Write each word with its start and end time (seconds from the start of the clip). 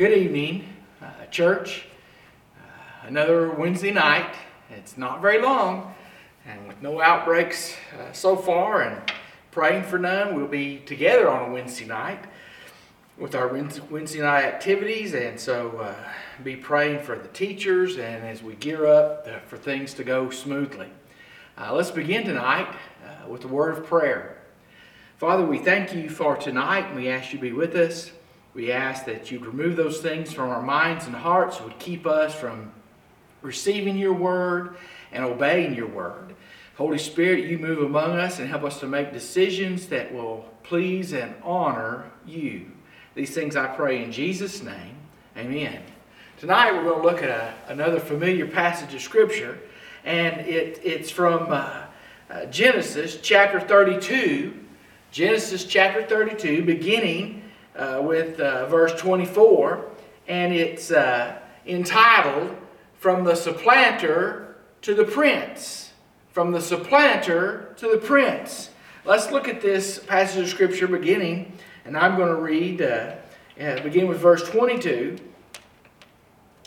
good 0.00 0.16
evening, 0.16 0.64
uh, 1.02 1.26
church. 1.30 1.84
Uh, 2.56 3.08
another 3.08 3.50
Wednesday 3.50 3.90
night. 3.90 4.34
It's 4.70 4.96
not 4.96 5.20
very 5.20 5.42
long, 5.42 5.94
and 6.46 6.66
with 6.66 6.80
no 6.80 7.02
outbreaks 7.02 7.76
uh, 7.98 8.10
so 8.10 8.34
far, 8.34 8.80
and 8.80 9.12
praying 9.50 9.82
for 9.82 9.98
none, 9.98 10.34
we'll 10.34 10.46
be 10.46 10.78
together 10.86 11.28
on 11.28 11.50
a 11.50 11.52
Wednesday 11.52 11.84
night 11.84 12.24
with 13.18 13.34
our 13.34 13.46
Wednesday 13.48 14.20
night 14.20 14.44
activities, 14.44 15.12
and 15.12 15.38
so 15.38 15.76
uh, 15.76 15.94
be 16.42 16.56
praying 16.56 17.02
for 17.02 17.18
the 17.18 17.28
teachers 17.28 17.98
and 17.98 18.24
as 18.24 18.42
we 18.42 18.54
gear 18.54 18.86
up 18.86 19.28
uh, 19.28 19.40
for 19.40 19.58
things 19.58 19.92
to 19.92 20.02
go 20.02 20.30
smoothly. 20.30 20.88
Uh, 21.58 21.74
let's 21.74 21.90
begin 21.90 22.24
tonight 22.24 22.74
with 23.28 23.44
a 23.44 23.48
word 23.48 23.76
of 23.76 23.84
prayer. 23.84 24.38
Father, 25.18 25.44
we 25.44 25.58
thank 25.58 25.94
you 25.94 26.08
for 26.08 26.38
tonight, 26.38 26.86
and 26.86 26.96
we 26.96 27.10
ask 27.10 27.34
you 27.34 27.38
to 27.38 27.42
be 27.42 27.52
with 27.52 27.74
us. 27.74 28.12
We 28.54 28.72
ask 28.72 29.04
that 29.04 29.30
you'd 29.30 29.46
remove 29.46 29.76
those 29.76 30.00
things 30.00 30.32
from 30.32 30.50
our 30.50 30.62
minds 30.62 31.06
and 31.06 31.14
hearts, 31.14 31.60
would 31.60 31.78
keep 31.78 32.06
us 32.06 32.34
from 32.34 32.72
receiving 33.42 33.96
your 33.96 34.12
word 34.12 34.76
and 35.12 35.24
obeying 35.24 35.74
your 35.74 35.86
word. 35.86 36.34
Holy 36.76 36.98
Spirit, 36.98 37.44
you 37.44 37.58
move 37.58 37.82
among 37.82 38.12
us 38.12 38.38
and 38.38 38.48
help 38.48 38.64
us 38.64 38.80
to 38.80 38.86
make 38.86 39.12
decisions 39.12 39.86
that 39.88 40.12
will 40.12 40.48
please 40.62 41.12
and 41.12 41.34
honor 41.42 42.10
you. 42.26 42.72
These 43.14 43.34
things 43.34 43.54
I 43.54 43.66
pray 43.66 44.02
in 44.02 44.12
Jesus' 44.12 44.62
name. 44.62 44.96
Amen. 45.36 45.82
Tonight 46.38 46.72
we're 46.72 46.84
going 46.84 47.02
to 47.02 47.06
look 47.06 47.22
at 47.22 47.28
a, 47.28 47.54
another 47.68 48.00
familiar 48.00 48.46
passage 48.46 48.94
of 48.94 49.02
Scripture, 49.02 49.58
and 50.04 50.40
it, 50.40 50.80
it's 50.82 51.10
from 51.10 51.52
uh, 51.52 51.82
uh, 52.30 52.46
Genesis 52.46 53.18
chapter 53.20 53.60
32. 53.60 54.54
Genesis 55.10 55.64
chapter 55.64 56.02
32, 56.02 56.62
beginning 56.62 57.39
uh, 57.80 58.02
with 58.02 58.38
uh, 58.38 58.66
verse 58.66 58.92
24, 59.00 59.88
and 60.28 60.52
it's 60.52 60.90
uh, 60.90 61.38
entitled 61.66 62.54
From 62.98 63.24
the 63.24 63.34
Supplanter 63.34 64.56
to 64.82 64.94
the 64.94 65.04
Prince. 65.04 65.92
From 66.30 66.52
the 66.52 66.60
Supplanter 66.60 67.74
to 67.78 67.88
the 67.88 67.96
Prince. 67.96 68.70
Let's 69.06 69.30
look 69.30 69.48
at 69.48 69.62
this 69.62 69.98
passage 69.98 70.44
of 70.44 70.48
Scripture 70.50 70.86
beginning, 70.86 71.56
and 71.86 71.96
I'm 71.96 72.16
going 72.16 72.28
to 72.28 72.40
read, 72.40 72.82
uh, 72.82 73.14
begin 73.82 74.08
with 74.08 74.18
verse 74.18 74.46
22. 74.48 75.16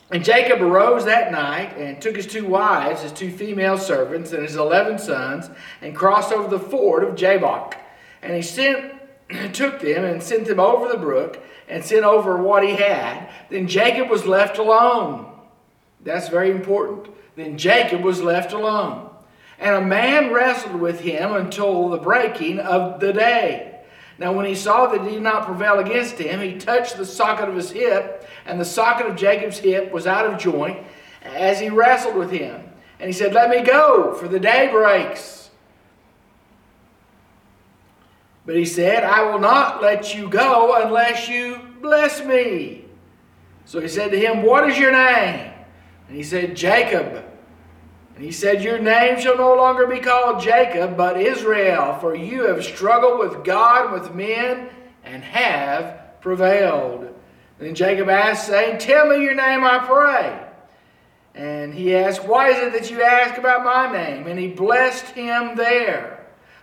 And 0.10 0.26
Jacob 0.26 0.62
arose 0.62 1.06
that 1.06 1.32
night 1.32 1.78
and 1.78 2.02
took 2.02 2.16
his 2.16 2.28
two 2.28 2.46
wives, 2.46 3.04
his 3.04 3.12
two 3.12 3.32
female 3.32 3.78
servants, 3.78 4.32
and 4.32 4.42
his 4.42 4.56
eleven 4.56 4.98
sons, 4.98 5.50
and 5.82 5.96
crossed 5.96 6.32
over 6.32 6.48
the 6.48 6.60
ford 6.60 7.04
of 7.04 7.16
Jabbok. 7.16 7.78
And 8.22 8.36
he 8.36 8.42
sent 8.42 8.93
took 9.54 9.80
them 9.80 10.04
and 10.04 10.22
sent 10.22 10.46
them 10.46 10.60
over 10.60 10.88
the 10.88 10.98
brook 10.98 11.42
and 11.68 11.84
sent 11.84 12.06
over 12.06 12.42
what 12.42 12.64
he 12.64 12.76
had. 12.76 13.30
Then 13.50 13.68
Jacob 13.68 14.10
was 14.10 14.26
left 14.26 14.58
alone. 14.58 15.32
That's 16.04 16.30
very 16.30 16.52
important. 16.52 17.08
Then 17.36 17.58
Jacob 17.58 18.02
was 18.02 18.22
left 18.22 18.54
alone. 18.54 19.10
And 19.60 19.76
a 19.76 19.82
man 19.82 20.32
wrestled 20.32 20.76
with 20.76 21.00
him 21.00 21.34
until 21.34 21.90
the 21.90 21.98
breaking 21.98 22.60
of 22.60 23.00
the 23.00 23.14
day. 23.14 23.80
Now, 24.20 24.34
when 24.34 24.46
he 24.46 24.56
saw 24.56 24.88
that 24.88 25.02
he 25.04 25.16
did 25.16 25.24
not 25.24 25.46
prevail 25.46 25.80
against 25.80 26.20
him, 26.20 26.40
he 26.40 26.58
touched 26.58 26.98
the 26.98 27.06
socket 27.06 27.50
of 27.50 27.56
his 27.56 27.72
hip, 27.72 28.28
and 28.46 28.60
the 28.60 28.66
socket 28.66 29.08
of 29.08 29.16
Jacob's 29.16 29.58
hip 29.58 29.92
was 29.92 30.06
out 30.06 30.26
of 30.26 30.40
joint 30.40 30.86
as 31.24 31.60
he 31.60 31.70
wrestled 31.70 32.16
with 32.16 32.30
him. 32.30 32.62
And 33.00 33.08
he 33.08 33.14
said, 33.14 33.34
Let 33.34 33.50
me 33.50 33.64
go, 33.64 34.14
for 34.14 34.28
the 34.28 34.40
day 34.40 34.70
breaks. 34.72 35.43
But 38.46 38.56
he 38.56 38.66
said, 38.66 39.04
I 39.04 39.24
will 39.24 39.40
not 39.40 39.82
let 39.82 40.14
you 40.14 40.28
go 40.28 40.82
unless 40.84 41.30
you 41.30 41.60
bless 41.82 42.24
me. 42.24 42.86
So 43.66 43.80
he 43.80 43.88
said 43.88 44.12
to 44.12 44.20
him, 44.20 44.44
What 44.44 44.70
is 44.70 44.78
your 44.78 44.92
name? 44.92 45.52
And 46.08 46.18
he 46.18 46.24
said, 46.24 46.56
Jacob. 46.56 47.24
And 48.16 48.24
he 48.24 48.32
said, 48.32 48.62
Your 48.62 48.80
name 48.80 49.20
shall 49.20 49.38
no 49.38 49.56
longer 49.56 49.88
be 49.88 50.00
called 50.00 50.42
Jacob, 50.42 50.98
but 50.98 51.20
Israel, 51.20 51.98
for 52.00 52.16
you 52.16 52.44
have 52.48 52.64
struggled 52.64 53.20
with 53.20 53.44
God 53.44 53.92
with 53.94 54.14
men 54.14 54.70
and 55.04 55.24
have 55.24 56.22
prevailed. 56.22 57.14
then 57.60 57.76
Jacob 57.76 58.10
asked, 58.10 58.48
saying, 58.48 58.80
Tell 58.80 59.08
me 59.08 59.24
your 59.24 59.36
name, 59.36 59.64
I 59.64 59.80
pray. 59.80 60.40
And 61.36 61.74
he 61.74 61.96
asked, 61.96 62.26
Why 62.26 62.50
is 62.50 62.60
it 62.60 62.74
that 62.74 62.92
you 62.92 63.02
ask 63.02 63.38
about 63.38 63.64
my 63.64 63.92
name? 63.92 64.28
And 64.28 64.38
he 64.38 64.50
blessed 64.50 65.06
him 65.08 65.56
there. 65.56 66.13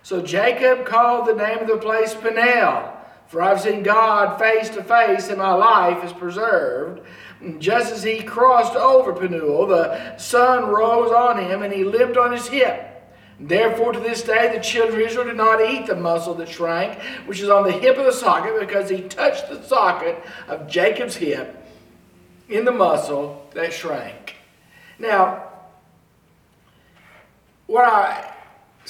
So 0.02 0.22
Jacob 0.22 0.86
called 0.86 1.26
the 1.26 1.34
name 1.34 1.58
of 1.58 1.68
the 1.68 1.76
place 1.76 2.14
Peniel, 2.14 2.92
for 3.28 3.42
I've 3.42 3.60
seen 3.60 3.82
God 3.82 4.38
face 4.38 4.70
to 4.70 4.82
face, 4.82 5.28
and 5.28 5.38
my 5.38 5.52
life 5.52 6.02
is 6.04 6.12
preserved. 6.12 7.00
just 7.58 7.92
as 7.92 8.02
he 8.02 8.22
crossed 8.22 8.76
over 8.76 9.12
Penuel, 9.12 9.66
the 9.66 10.16
sun 10.18 10.66
rose 10.66 11.10
on 11.10 11.38
him, 11.38 11.62
and 11.62 11.72
he 11.72 11.84
limped 11.84 12.16
on 12.16 12.32
his 12.32 12.48
hip. 12.48 12.86
Therefore, 13.38 13.92
to 13.92 14.00
this 14.00 14.22
day, 14.22 14.54
the 14.54 14.62
children 14.62 15.00
of 15.00 15.06
Israel 15.06 15.24
did 15.24 15.36
not 15.36 15.62
eat 15.62 15.86
the 15.86 15.96
muscle 15.96 16.34
that 16.34 16.48
shrank, 16.48 16.98
which 17.24 17.40
is 17.40 17.48
on 17.48 17.64
the 17.64 17.72
hip 17.72 17.96
of 17.96 18.04
the 18.04 18.12
socket, 18.12 18.60
because 18.60 18.90
he 18.90 19.00
touched 19.02 19.48
the 19.48 19.62
socket 19.62 20.22
of 20.48 20.68
Jacob's 20.68 21.16
hip 21.16 21.56
in 22.50 22.66
the 22.66 22.72
muscle 22.72 23.48
that 23.54 23.72
shrank. 23.72 24.34
Now, 24.98 25.44
what 27.66 27.86
I 27.86 28.34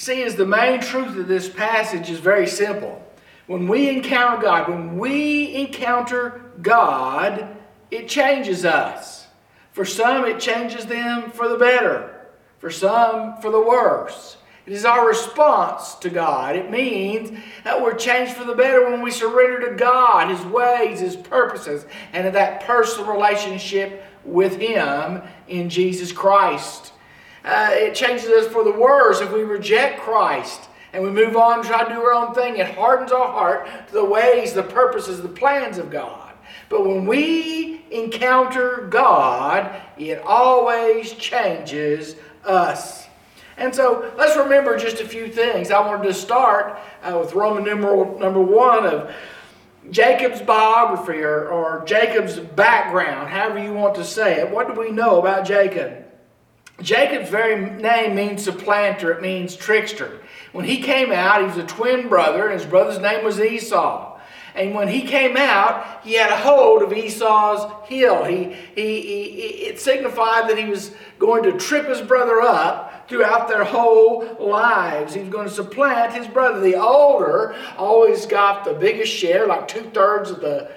see 0.00 0.22
is 0.22 0.34
the 0.34 0.46
main 0.46 0.80
truth 0.80 1.14
of 1.18 1.28
this 1.28 1.48
passage 1.48 2.08
is 2.08 2.20
very 2.20 2.46
simple. 2.46 3.04
When 3.46 3.68
we 3.68 3.90
encounter 3.90 4.40
God, 4.40 4.68
when 4.68 4.96
we 4.96 5.54
encounter 5.54 6.40
God, 6.62 7.54
it 7.90 8.08
changes 8.08 8.64
us. 8.64 9.26
For 9.72 9.84
some, 9.84 10.24
it 10.24 10.40
changes 10.40 10.86
them 10.86 11.30
for 11.30 11.48
the 11.48 11.58
better. 11.58 12.28
For 12.58 12.70
some, 12.70 13.36
for 13.42 13.50
the 13.50 13.60
worse. 13.60 14.38
It 14.64 14.72
is 14.72 14.86
our 14.86 15.06
response 15.06 15.96
to 15.96 16.08
God. 16.08 16.56
It 16.56 16.70
means 16.70 17.38
that 17.64 17.82
we're 17.82 17.94
changed 17.94 18.32
for 18.32 18.44
the 18.44 18.54
better 18.54 18.90
when 18.90 19.02
we 19.02 19.10
surrender 19.10 19.68
to 19.68 19.76
God, 19.76 20.30
His 20.30 20.44
ways, 20.46 21.00
His 21.00 21.16
purposes, 21.16 21.84
and 22.12 22.34
that 22.34 22.62
personal 22.62 23.12
relationship 23.12 24.04
with 24.24 24.56
Him 24.58 25.22
in 25.48 25.68
Jesus 25.68 26.10
Christ. 26.10 26.92
Uh, 27.44 27.70
it 27.72 27.94
changes 27.94 28.28
us 28.28 28.46
for 28.52 28.64
the 28.64 28.72
worse 28.72 29.20
if 29.20 29.32
we 29.32 29.42
reject 29.42 30.00
Christ 30.00 30.68
and 30.92 31.02
we 31.02 31.10
move 31.10 31.36
on 31.36 31.60
and 31.60 31.68
try 31.68 31.84
to 31.84 31.94
do 31.94 32.00
our 32.02 32.12
own 32.12 32.34
thing. 32.34 32.56
It 32.56 32.74
hardens 32.74 33.12
our 33.12 33.28
heart 33.28 33.68
to 33.88 33.92
the 33.92 34.04
ways, 34.04 34.52
the 34.52 34.62
purposes, 34.62 35.22
the 35.22 35.28
plans 35.28 35.78
of 35.78 35.90
God. 35.90 36.32
But 36.68 36.86
when 36.86 37.06
we 37.06 37.84
encounter 37.90 38.88
God, 38.90 39.82
it 39.98 40.20
always 40.24 41.12
changes 41.12 42.16
us. 42.44 43.06
And 43.56 43.74
so 43.74 44.12
let's 44.16 44.36
remember 44.36 44.78
just 44.78 45.00
a 45.00 45.06
few 45.06 45.28
things. 45.28 45.70
I 45.70 45.86
wanted 45.86 46.04
to 46.04 46.14
start 46.14 46.78
uh, 47.02 47.18
with 47.18 47.34
Roman 47.34 47.64
numeral 47.64 48.18
number 48.18 48.40
one 48.40 48.86
of 48.86 49.14
Jacob's 49.90 50.40
biography 50.40 51.20
or, 51.20 51.48
or 51.48 51.84
Jacob's 51.84 52.38
background, 52.38 53.28
however 53.28 53.62
you 53.62 53.74
want 53.74 53.94
to 53.96 54.04
say 54.04 54.40
it. 54.40 54.50
What 54.50 54.72
do 54.72 54.80
we 54.80 54.90
know 54.90 55.18
about 55.18 55.44
Jacob? 55.44 56.09
Jacob's 56.82 57.30
very 57.30 57.70
name 57.70 58.14
means 58.14 58.44
supplanter, 58.44 59.12
it 59.12 59.22
means 59.22 59.56
trickster. 59.56 60.20
When 60.52 60.64
he 60.64 60.82
came 60.82 61.12
out, 61.12 61.40
he 61.40 61.46
was 61.46 61.56
a 61.56 61.66
twin 61.66 62.08
brother, 62.08 62.48
and 62.48 62.58
his 62.58 62.68
brother's 62.68 62.98
name 62.98 63.24
was 63.24 63.38
Esau. 63.38 64.18
And 64.54 64.74
when 64.74 64.88
he 64.88 65.02
came 65.02 65.36
out, 65.36 66.02
he 66.02 66.14
had 66.14 66.30
a 66.30 66.36
hold 66.36 66.82
of 66.82 66.92
Esau's 66.92 67.70
heel. 67.88 68.24
He, 68.24 68.56
he, 68.74 69.00
he, 69.00 69.24
it 69.66 69.80
signified 69.80 70.48
that 70.50 70.58
he 70.58 70.64
was 70.64 70.92
going 71.18 71.44
to 71.44 71.52
trip 71.52 71.86
his 71.86 72.00
brother 72.00 72.40
up 72.40 73.08
throughout 73.08 73.48
their 73.48 73.64
whole 73.64 74.36
lives. 74.40 75.14
He 75.14 75.20
was 75.20 75.30
going 75.30 75.48
to 75.48 75.54
supplant 75.54 76.14
his 76.14 76.26
brother. 76.26 76.60
The 76.60 76.80
older 76.80 77.54
always 77.76 78.26
got 78.26 78.64
the 78.64 78.72
biggest 78.72 79.12
share, 79.12 79.46
like 79.46 79.68
two 79.68 79.90
thirds 79.94 80.30
of 80.30 80.40
the 80.40 80.70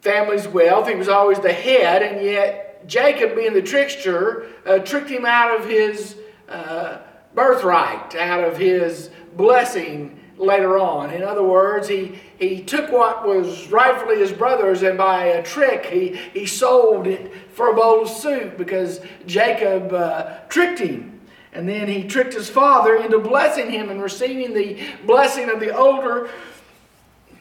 family's 0.00 0.48
wealth. 0.48 0.88
He 0.88 0.94
was 0.94 1.08
always 1.08 1.40
the 1.40 1.52
head, 1.52 2.02
and 2.02 2.24
yet 2.24 2.71
Jacob, 2.86 3.34
being 3.34 3.52
the 3.52 3.62
trickster, 3.62 4.46
uh, 4.66 4.78
tricked 4.78 5.10
him 5.10 5.24
out 5.24 5.58
of 5.58 5.66
his 5.66 6.16
uh, 6.48 6.98
birthright, 7.34 8.14
out 8.14 8.44
of 8.44 8.56
his 8.56 9.10
blessing 9.36 10.18
later 10.36 10.78
on. 10.78 11.10
In 11.10 11.22
other 11.22 11.42
words, 11.42 11.88
he, 11.88 12.18
he 12.38 12.62
took 12.62 12.90
what 12.90 13.26
was 13.26 13.68
rightfully 13.68 14.18
his 14.18 14.32
brother's 14.32 14.82
and 14.82 14.98
by 14.98 15.24
a 15.26 15.42
trick 15.42 15.86
he, 15.86 16.16
he 16.32 16.46
sold 16.46 17.06
it 17.06 17.32
for 17.52 17.70
a 17.70 17.74
bowl 17.74 18.02
of 18.02 18.08
soup 18.08 18.58
because 18.58 19.00
Jacob 19.26 19.92
uh, 19.92 20.38
tricked 20.48 20.80
him. 20.80 21.20
And 21.54 21.68
then 21.68 21.86
he 21.86 22.04
tricked 22.04 22.32
his 22.32 22.48
father 22.48 22.96
into 22.96 23.18
blessing 23.18 23.70
him 23.70 23.90
and 23.90 24.02
receiving 24.02 24.54
the 24.54 24.82
blessing 25.04 25.50
of 25.50 25.60
the 25.60 25.76
older 25.76 26.30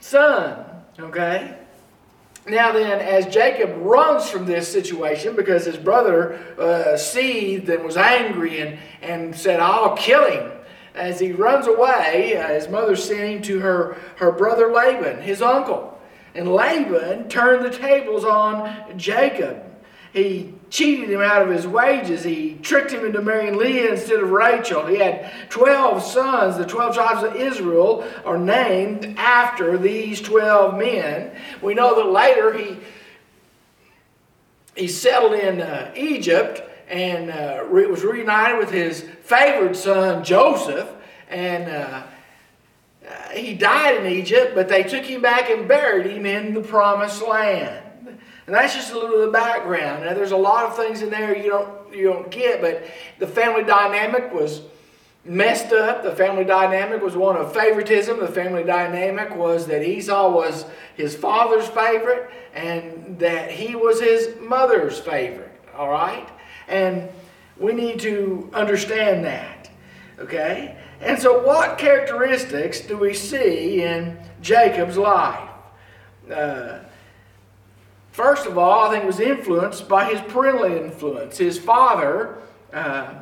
son. 0.02 0.66
Okay? 1.00 1.58
Now 2.48 2.72
then, 2.72 3.00
as 3.00 3.32
Jacob 3.32 3.72
runs 3.78 4.30
from 4.30 4.46
this 4.46 4.72
situation 4.72 5.36
because 5.36 5.66
his 5.66 5.78
brother 5.78 6.40
uh, 6.60 6.98
seethed 6.98 7.70
and 7.70 7.84
was 7.84 7.98
angry 7.98 8.62
and, 8.62 8.80
and 9.02 9.36
said, 9.36 9.60
I'll 9.60 9.96
kill 9.96 10.26
him. 10.26 10.52
As 10.96 11.20
he 11.20 11.32
runs 11.32 11.68
away, 11.68 12.36
uh, 12.36 12.48
his 12.48 12.68
mother 12.68 12.96
sent 12.96 13.20
him 13.20 13.42
to 13.44 13.60
her, 13.60 13.98
her 14.18 14.32
brother 14.32 14.72
Laban, 14.72 15.22
his 15.22 15.42
uncle. 15.42 16.00
And 16.34 16.52
Laban 16.52 17.30
turned 17.30 17.64
the 17.64 17.70
tables 17.70 18.26
on 18.26 18.98
Jacob. 18.98 19.64
He 20.12 20.56
cheated 20.72 21.10
him 21.10 21.22
out 21.22 21.42
of 21.42 21.50
his 21.50 21.68
wages. 21.68 22.24
He 22.24 22.58
tricked 22.62 22.92
him 22.92 23.06
into 23.06 23.22
marrying 23.22 23.58
Leah 23.58 23.92
instead 23.92 24.22
of 24.22 24.32
Rachel. 24.32 24.88
He 24.88 24.96
had 24.96 25.30
12 25.50 26.02
sons. 26.02 26.58
The 26.58 26.66
12 26.66 26.96
tribes 26.96 27.24
of 27.24 27.36
Israel 27.36 28.08
are 28.26 28.38
named 28.38 29.16
after 29.18 29.78
these 29.78 30.22
12 30.22 30.78
men. 30.78 31.36
We 31.62 31.74
know 31.74 31.96
that 31.96 32.10
later 32.10 32.54
he, 32.58 32.78
he 34.76 34.88
settled 34.88 35.34
in 35.34 35.60
uh, 35.60 35.92
Egypt 35.94 36.64
and 36.88 37.30
uh, 37.30 37.66
re- 37.70 37.88
was 37.88 38.04
reunited 38.04 38.58
with 38.58 38.72
his 38.72 39.02
favored 39.24 39.76
son 39.76 40.24
Joseph. 40.24 40.90
And 41.30 41.70
uh, 41.70 42.04
uh, 43.06 43.30
he 43.34 43.56
died 43.56 43.98
in 43.98 44.12
Egypt, 44.12 44.56
but 44.56 44.70
they 44.70 44.84
took 44.84 45.04
him 45.04 45.22
back 45.22 45.50
and 45.50 45.68
buried 45.68 46.06
him 46.06 46.26
in 46.26 46.54
the 46.54 46.62
promised 46.62 47.22
land. 47.22 47.91
And 48.52 48.60
that's 48.60 48.76
just 48.76 48.92
a 48.92 48.96
little 48.96 49.16
of 49.16 49.22
the 49.28 49.32
background. 49.32 50.04
Now, 50.04 50.14
there's 50.14 50.34
a 50.34 50.38
lot 50.38 50.66
of 50.66 50.76
things 50.76 51.02
in 51.02 51.10
there 51.10 51.38
you 51.38 51.50
don't 51.50 51.96
you 51.96 52.12
don't 52.12 52.30
get, 52.30 52.60
but 52.60 52.86
the 53.18 53.26
family 53.26 53.64
dynamic 53.64 54.34
was 54.34 54.64
messed 55.24 55.72
up. 55.72 56.04
The 56.04 56.14
family 56.14 56.44
dynamic 56.44 57.02
was 57.02 57.16
one 57.16 57.38
of 57.38 57.54
favoritism. 57.54 58.20
The 58.20 58.28
family 58.28 58.66
dynamic 58.66 59.34
was 59.38 59.68
that 59.68 59.88
Esau 59.88 60.32
was 60.32 60.66
his 60.98 61.16
father's 61.16 61.70
favorite 61.70 62.30
and 62.54 63.18
that 63.20 63.52
he 63.52 63.74
was 63.78 64.02
his 64.02 64.36
mother's 64.42 65.00
favorite. 65.00 65.58
All 65.74 65.90
right? 65.90 66.28
And 66.68 67.08
we 67.58 67.72
need 67.72 68.02
to 68.02 68.50
understand 68.54 69.24
that. 69.24 69.70
Okay? 70.20 70.76
And 71.00 71.18
so, 71.18 71.42
what 71.42 71.78
characteristics 71.78 72.82
do 72.82 72.98
we 72.98 73.14
see 73.14 73.84
in 73.84 74.20
Jacob's 74.42 74.98
life? 74.98 75.50
Uh, 76.30 76.80
first 78.22 78.46
of 78.46 78.56
all, 78.56 78.88
I 78.88 78.92
think 78.92 79.04
it 79.04 79.08
was 79.08 79.20
influenced 79.20 79.88
by 79.88 80.06
his 80.06 80.22
parental 80.32 80.66
influence. 80.66 81.40
His 81.40 81.58
father 81.58 82.38
uh, 82.72 83.16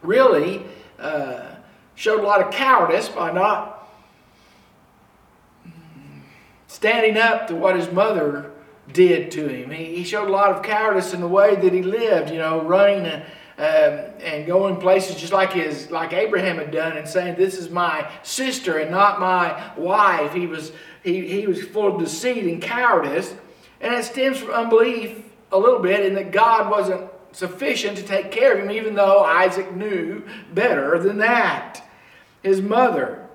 really 0.00 0.62
uh, 0.98 1.56
showed 1.96 2.20
a 2.20 2.22
lot 2.22 2.40
of 2.40 2.52
cowardice 2.52 3.08
by 3.08 3.32
not 3.32 3.88
standing 6.68 7.16
up 7.16 7.48
to 7.48 7.56
what 7.56 7.74
his 7.74 7.90
mother 7.90 8.52
did 8.92 9.32
to 9.32 9.48
him. 9.48 9.72
He, 9.72 9.96
he 9.96 10.04
showed 10.04 10.28
a 10.28 10.32
lot 10.32 10.52
of 10.52 10.62
cowardice 10.62 11.12
in 11.12 11.20
the 11.20 11.28
way 11.28 11.56
that 11.56 11.72
he 11.72 11.82
lived, 11.82 12.30
you 12.30 12.38
know, 12.38 12.62
running. 12.62 13.06
A, 13.06 13.26
um, 13.58 14.12
and 14.20 14.46
going 14.46 14.76
places 14.76 15.16
just 15.16 15.32
like 15.32 15.52
his 15.52 15.90
like 15.90 16.12
Abraham 16.12 16.58
had 16.58 16.70
done 16.70 16.96
and 16.96 17.08
saying 17.08 17.34
this 17.34 17.58
is 17.58 17.70
my 17.70 18.08
sister 18.22 18.78
and 18.78 18.92
not 18.92 19.18
my 19.18 19.72
wife. 19.76 20.32
He 20.32 20.46
was 20.46 20.70
he, 21.02 21.26
he 21.26 21.46
was 21.48 21.64
full 21.64 21.96
of 21.96 22.00
deceit 22.00 22.44
and 22.44 22.62
cowardice, 22.62 23.34
and 23.80 23.94
it 23.94 24.04
stems 24.04 24.38
from 24.38 24.50
unbelief 24.50 25.24
a 25.52 25.58
little 25.58 25.80
bit 25.80 26.04
in 26.04 26.14
that 26.14 26.32
God 26.32 26.70
wasn't 26.70 27.10
sufficient 27.32 27.96
to 27.98 28.02
take 28.02 28.30
care 28.30 28.52
of 28.52 28.58
him, 28.58 28.70
even 28.70 28.94
though 28.94 29.22
Isaac 29.22 29.74
knew 29.74 30.22
better 30.52 30.98
than 30.98 31.18
that. 31.18 31.82
His 32.42 32.60
mother 32.60 33.26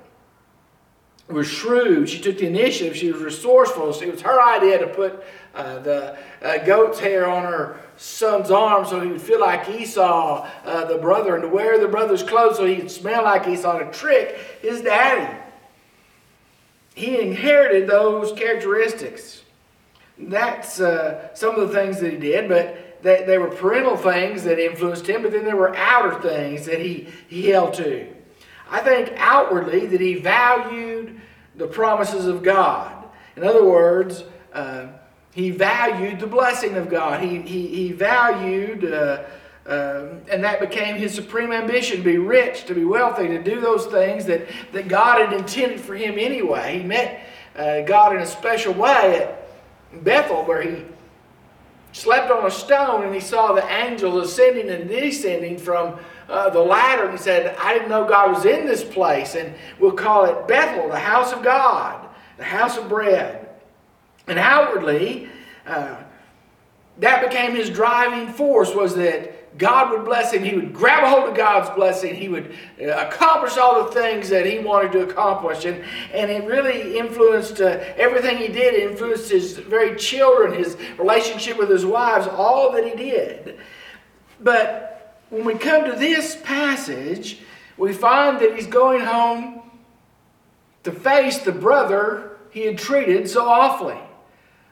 was 1.28 1.48
shrewd. 1.48 2.10
She 2.10 2.20
took 2.20 2.38
the 2.38 2.48
initiative. 2.48 2.98
She 2.98 3.12
was 3.12 3.22
resourceful. 3.22 3.90
It 4.02 4.12
was 4.12 4.22
her 4.22 4.42
idea 4.42 4.80
to 4.80 4.88
put 4.88 5.24
uh, 5.56 5.80
the 5.80 6.18
uh, 6.42 6.58
goat's 6.66 7.00
hair 7.00 7.30
on 7.30 7.44
her 7.44 7.80
son's 7.96 8.52
arm 8.52 8.86
so 8.86 9.00
he 9.00 9.12
would 9.12 9.22
feel 9.22 9.40
like 9.40 9.70
Esau, 9.70 10.48
uh, 10.66 10.86
the 10.86 10.98
brother, 10.98 11.36
and 11.36 11.44
to 11.44 11.48
wear 11.48 11.80
the 11.80 11.88
brother's 11.88 12.24
clothes 12.24 12.58
so 12.58 12.66
he'd 12.66 12.90
smell 12.90 13.24
like 13.24 13.48
Esau 13.48 13.80
to 13.80 13.92
trick 13.92 14.38
his 14.62 14.82
daddy. 14.82 15.40
He 16.96 17.20
inherited 17.20 17.90
those 17.90 18.38
characteristics. 18.38 19.43
That's 20.30 20.80
uh, 20.80 21.34
some 21.34 21.56
of 21.56 21.68
the 21.68 21.74
things 21.74 22.00
that 22.00 22.12
he 22.12 22.18
did, 22.18 22.50
but 22.50 23.02
they, 23.04 23.24
they 23.26 23.38
were 23.38 23.50
parental 23.50 23.98
things 23.98 24.44
that 24.44 24.60
influenced 24.60 25.08
him, 25.08 25.22
but 25.22 25.32
then 25.32 25.44
there 25.44 25.58
were 25.58 25.76
outer 25.76 26.20
things 26.22 26.66
that 26.66 26.80
he, 26.80 27.08
he 27.28 27.50
held 27.50 27.74
to. 27.76 28.08
I 28.70 28.80
think 28.80 29.14
outwardly 29.18 29.86
that 29.88 30.02
he 30.02 30.16
valued 30.16 31.20
the 31.56 31.68
promises 31.68 32.26
of 32.26 32.42
God. 32.42 33.06
In 33.36 33.44
other 33.44 33.66
words, 33.66 34.24
uh, 34.54 34.88
he 35.34 35.52
valued 35.52 36.20
the 36.20 36.28
blessing 36.28 36.76
of 36.76 36.90
God. 36.90 37.22
He, 37.22 37.42
he, 37.42 37.68
he 37.68 37.92
valued, 37.92 38.86
uh, 38.86 39.24
uh, 39.66 40.08
and 40.32 40.44
that 40.44 40.60
became 40.60 40.96
his 40.96 41.14
supreme 41.14 41.52
ambition 41.52 41.98
to 41.98 42.04
be 42.04 42.18
rich, 42.18 42.66
to 42.66 42.74
be 42.74 42.86
wealthy, 42.86 43.28
to 43.28 43.44
do 43.44 43.60
those 43.60 43.86
things 43.88 44.26
that, 44.26 44.48
that 44.72 44.88
God 44.88 45.20
had 45.20 45.34
intended 45.34 45.82
for 45.82 45.96
him 45.96 46.18
anyway. 46.18 46.80
He 46.80 46.84
met 46.84 47.26
uh, 47.56 47.82
God 47.82 48.16
in 48.16 48.22
a 48.22 48.28
special 48.28 48.74
way 48.74 49.36
Bethel, 50.02 50.44
where 50.44 50.62
he 50.62 50.84
slept 51.92 52.32
on 52.32 52.46
a 52.46 52.52
stone 52.52 53.04
and 53.04 53.14
he 53.14 53.22
saw 53.22 53.54
the 53.54 53.66
angels 53.72 54.30
ascending 54.30 54.70
and 54.70 54.90
descending 54.90 55.58
from 55.58 56.00
uh, 56.28 56.50
the 56.50 56.60
ladder 56.60 57.04
and 57.04 57.12
he 57.12 57.18
said, 57.18 57.56
I 57.58 57.74
didn't 57.74 57.90
know 57.90 58.08
God 58.08 58.32
was 58.32 58.46
in 58.46 58.66
this 58.66 58.84
place. 58.84 59.36
And 59.36 59.54
we'll 59.80 59.92
call 59.92 60.26
it 60.26 60.48
Bethel, 60.48 60.90
the 60.90 61.00
house 61.00 61.32
of 61.32 61.44
God, 61.44 62.08
the 62.38 62.44
house 62.44 62.78
of 62.78 62.90
bread. 62.90 63.50
And 64.28 64.40
outwardly, 64.40 65.30
uh, 65.68 65.98
that 67.00 67.28
became 67.28 67.56
his 67.56 67.70
driving 67.70 68.34
force 68.34 68.74
was 68.74 68.96
that 68.96 69.33
God 69.58 69.92
would 69.92 70.06
bless 70.06 70.34
him. 70.34 70.44
He 70.44 70.56
would 70.56 70.74
grab 70.74 71.04
a 71.04 71.10
hold 71.10 71.30
of 71.30 71.36
God's 71.36 71.70
blessing. 71.76 72.16
He 72.16 72.28
would 72.28 72.56
uh, 72.82 73.08
accomplish 73.08 73.58
all 73.58 73.84
the 73.84 73.92
things 73.92 74.30
that 74.30 74.46
he 74.46 74.60
wanted 74.60 74.92
to 74.94 75.02
accomplish. 75.02 75.66
And, 75.66 75.84
and 76.12 76.32
it 76.32 76.46
really 76.46 76.98
influenced 76.98 77.62
uh, 77.62 77.80
everything 77.96 78.38
he 78.38 78.48
did. 78.48 78.74
It 78.74 78.92
influenced 78.92 79.30
his 79.30 79.58
very 79.58 79.96
children, 79.96 80.54
his 80.58 80.76
relationship 80.98 81.58
with 81.58 81.70
his 81.70 81.86
wives, 81.86 82.28
all 82.28 82.72
that 82.72 82.84
he 82.84 82.96
did. 82.96 83.60
But 84.40 85.20
when 85.30 85.46
we 85.46 85.54
come 85.56 85.86
to 85.86 85.98
this 85.98 86.36
passage, 86.44 87.40
we 87.78 87.94
find 87.94 88.40
that 88.40 88.56
he's 88.56 88.68
going 88.68 89.02
home 89.02 89.62
to 90.84 90.92
face 90.92 91.40
the 91.40 91.52
brother 91.52 92.38
he 92.52 92.62
had 92.66 92.78
treated 92.78 93.30
so 93.30 93.48
awfully 93.48 93.98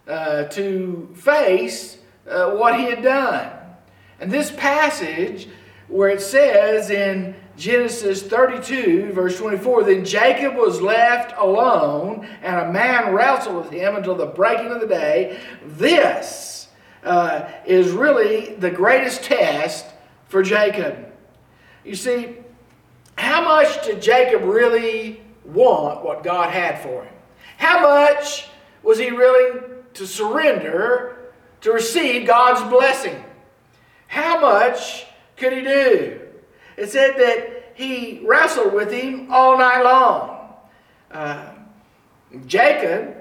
uh, 0.08 0.44
to 0.46 1.10
face 1.16 1.98
uh, 2.30 2.52
what 2.52 2.80
he 2.80 2.86
had 2.86 3.02
done. 3.02 3.52
And 4.22 4.32
this 4.32 4.52
passage, 4.52 5.50
where 5.88 6.10
it 6.10 6.22
says 6.22 6.90
in 6.90 7.36
Genesis 7.58 8.24
32, 8.24 9.12
verse 9.12 9.38
24, 9.38 9.84
then 9.84 10.06
Jacob 10.06 10.56
was 10.56 10.82
left 10.82 11.38
alone, 11.38 12.26
and 12.42 12.56
a 12.56 12.72
man 12.72 13.14
wrestled 13.14 13.58
with 13.58 13.72
him 13.72 13.96
until 13.96 14.16
the 14.16 14.28
breaking 14.28 14.72
of 14.72 14.80
the 14.80 14.88
day. 14.88 15.40
This 15.66 16.70
uh, 17.04 17.50
is 17.66 17.92
really 17.92 18.56
the 18.56 18.72
greatest 18.72 19.24
test 19.24 19.86
for 20.30 20.42
Jacob. 20.42 21.12
You 21.84 21.96
see, 21.96 22.38
how 23.18 23.44
much 23.44 23.84
did 23.84 24.02
Jacob 24.02 24.44
really 24.44 25.22
want 25.44 26.06
what 26.06 26.24
God 26.24 26.52
had 26.52 26.80
for 26.80 27.04
him? 27.04 27.14
How 27.58 27.82
much 27.82 28.48
was 28.84 28.98
he 28.98 29.12
willing 29.12 29.64
to 29.94 30.08
surrender 30.08 31.18
to 31.62 31.72
receive 31.72 32.28
God's 32.28 32.62
blessing. 32.70 33.24
How 34.12 34.42
much 34.42 35.06
could 35.38 35.54
he 35.54 35.62
do? 35.62 36.20
It 36.76 36.90
said 36.90 37.16
that 37.16 37.72
he 37.76 38.20
wrestled 38.26 38.74
with 38.74 38.92
him 38.92 39.32
all 39.32 39.58
night 39.58 39.82
long. 39.84 40.50
Uh, 41.10 41.54
Jacob 42.46 43.16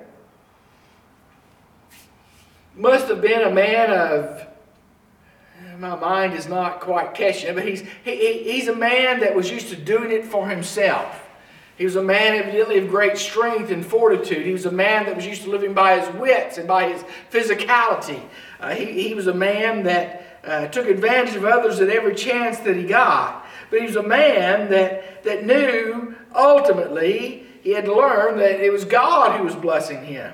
must 2.75 3.06
have 3.06 3.20
been 3.20 3.42
a 3.42 3.52
man 3.52 3.90
of 3.92 4.49
my 5.78 5.94
mind 5.94 6.35
is 6.35 6.49
not 6.49 6.80
quite 6.80 7.14
catching 7.14 7.50
it, 7.50 7.54
but 7.54 7.64
he's, 7.64 7.85
he, 8.04 8.42
he's 8.42 8.66
a 8.66 8.75
man 8.75 9.20
that 9.20 9.32
was 9.32 9.49
used 9.49 9.68
to 9.68 9.76
doing 9.76 10.11
it 10.11 10.25
for 10.25 10.49
himself. 10.49 11.28
He 11.78 11.85
was 11.85 11.94
a 11.94 12.02
man 12.02 12.35
evidently 12.35 12.78
of 12.78 12.88
great 12.88 13.16
strength 13.16 13.70
and 13.70 13.87
fortitude. 13.87 14.44
He 14.44 14.52
was 14.52 14.66
a 14.66 14.73
man 14.73 15.06
that 15.06 15.14
was 15.14 15.25
used 15.25 15.44
to 15.44 15.50
living 15.50 15.73
by 15.73 16.00
his 16.00 16.12
wits 16.16 16.59
and 16.59 16.66
by 16.66 16.88
his 16.88 17.04
physicality. 17.30 18.20
Uh, 18.59 18.75
he, 18.75 19.09
he 19.09 19.14
was 19.14 19.28
a 19.28 19.35
man 19.35 19.85
that 19.85 20.30
uh, 20.44 20.66
took 20.68 20.87
advantage 20.88 21.37
of 21.37 21.44
others 21.44 21.80
at 21.80 21.88
every 21.88 22.14
chance 22.14 22.59
that 22.61 22.76
he 22.76 22.85
got. 22.85 23.47
But 23.70 23.80
he 23.80 23.87
was 23.87 23.97
a 23.97 24.02
man 24.02 24.70
that, 24.70 25.23
that 25.25 25.44
knew 25.44 26.14
ultimately 26.35 27.47
he 27.62 27.70
had 27.70 27.85
to 27.85 27.94
learn 27.94 28.38
that 28.38 28.61
it 28.61 28.73
was 28.73 28.85
God 28.85 29.38
who 29.38 29.44
was 29.44 29.54
blessing 29.54 30.04
him. 30.04 30.32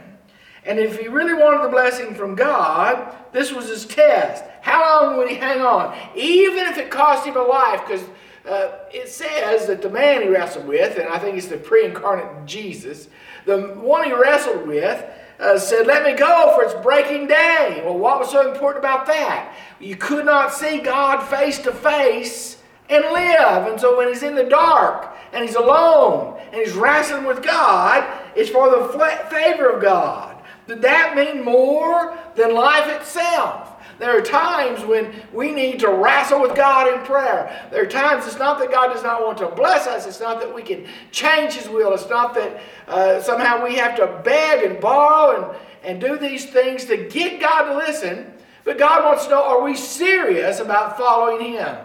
And 0.65 0.79
if 0.79 0.99
he 0.99 1.07
really 1.07 1.35
wanted 1.35 1.65
the 1.65 1.69
blessing 1.69 2.15
from 2.15 2.35
God, 2.35 3.15
this 3.33 3.53
was 3.53 3.69
his 3.69 3.87
test. 3.87 4.45
How 4.63 5.03
long 5.03 5.17
would 5.17 5.29
he 5.29 5.37
hang 5.37 5.61
on? 5.61 5.97
Even 6.17 6.67
if 6.67 6.77
it 6.77 6.91
cost 6.91 7.27
him 7.27 7.37
a 7.37 7.43
life, 7.43 7.83
because 7.87 8.03
uh, 8.49 8.79
it 8.93 9.09
says 9.09 9.67
that 9.67 9.83
the 9.83 9.91
man 9.91 10.23
he 10.23 10.29
wrestled 10.29 10.67
with, 10.67 10.99
and 10.99 11.09
I 11.09 11.19
think 11.19 11.37
it's 11.37 11.47
the 11.47 11.57
pre 11.57 11.85
incarnate 11.85 12.47
Jesus, 12.47 13.09
the 13.45 13.75
one 13.75 14.05
he 14.05 14.13
wrestled 14.13 14.67
with, 14.67 15.05
uh, 15.39 15.59
said, 15.59 15.87
Let 15.87 16.05
me 16.05 16.15
go, 16.15 16.55
for 16.55 16.65
it's 16.65 16.75
breaking 16.83 17.27
day. 17.27 17.83
Well, 17.85 17.99
what 17.99 18.19
was 18.19 18.31
so 18.31 18.51
important 18.51 18.85
about 18.85 19.07
that? 19.07 19.55
You 19.81 19.97
could 19.97 20.25
not 20.25 20.53
see 20.53 20.79
God 20.79 21.27
face 21.27 21.59
to 21.61 21.73
face 21.73 22.63
and 22.89 23.05
live. 23.05 23.67
And 23.67 23.81
so 23.81 23.97
when 23.97 24.09
he's 24.09 24.23
in 24.23 24.35
the 24.35 24.45
dark 24.45 25.17
and 25.33 25.45
he's 25.45 25.57
alone 25.57 26.41
and 26.53 26.57
he's 26.57 26.73
wrestling 26.73 27.25
with 27.25 27.43
God, 27.43 28.05
it's 28.35 28.51
for 28.51 28.71
the 28.71 28.89
favor 29.31 29.71
of 29.71 29.83
God. 29.83 30.43
Did 30.67 30.83
that 30.83 31.15
mean 31.15 31.45
more 31.45 32.17
than 32.35 32.55
life 32.55 32.89
itself? 33.01 33.66
There 33.99 34.17
are 34.17 34.21
times 34.21 34.85
when 34.85 35.15
we 35.33 35.53
need 35.53 35.81
to 35.81 35.89
wrestle 35.89 36.43
with 36.43 36.55
God 36.55 36.93
in 36.93 37.05
prayer. 37.07 37.67
There 37.71 37.83
are 37.83 37.89
times 37.89 38.27
it's 38.27 38.39
not 38.39 38.59
that 38.59 38.71
God 38.71 38.93
does 38.93 39.03
not 39.03 39.25
want 39.25 39.39
to 39.39 39.49
bless 39.49 39.87
us. 39.87 40.07
It's 40.07 40.21
not 40.21 40.41
that 40.41 40.55
we 40.55 40.63
can 40.63 40.87
change 41.13 41.55
His 41.55 41.69
will. 41.69 41.95
It's 41.95 42.09
not 42.09 42.35
that 42.35 42.61
uh, 42.89 43.23
somehow 43.23 43.65
we 43.65 43.77
have 43.77 43.97
to 43.97 44.21
beg 44.23 44.71
and 44.71 44.81
borrow 44.81 45.51
and, 45.51 45.59
and 45.83 46.01
do 46.01 46.19
these 46.19 46.45
things 46.45 46.85
to 46.87 47.09
get 47.09 47.41
God 47.41 47.71
to 47.71 47.77
listen. 47.77 48.35
But 48.65 48.79
God 48.79 49.05
wants 49.05 49.25
to 49.25 49.31
know 49.31 49.43
are 49.43 49.63
we 49.63 49.75
serious 49.75 50.61
about 50.61 50.99
following 50.99 51.53
Him? 51.53 51.77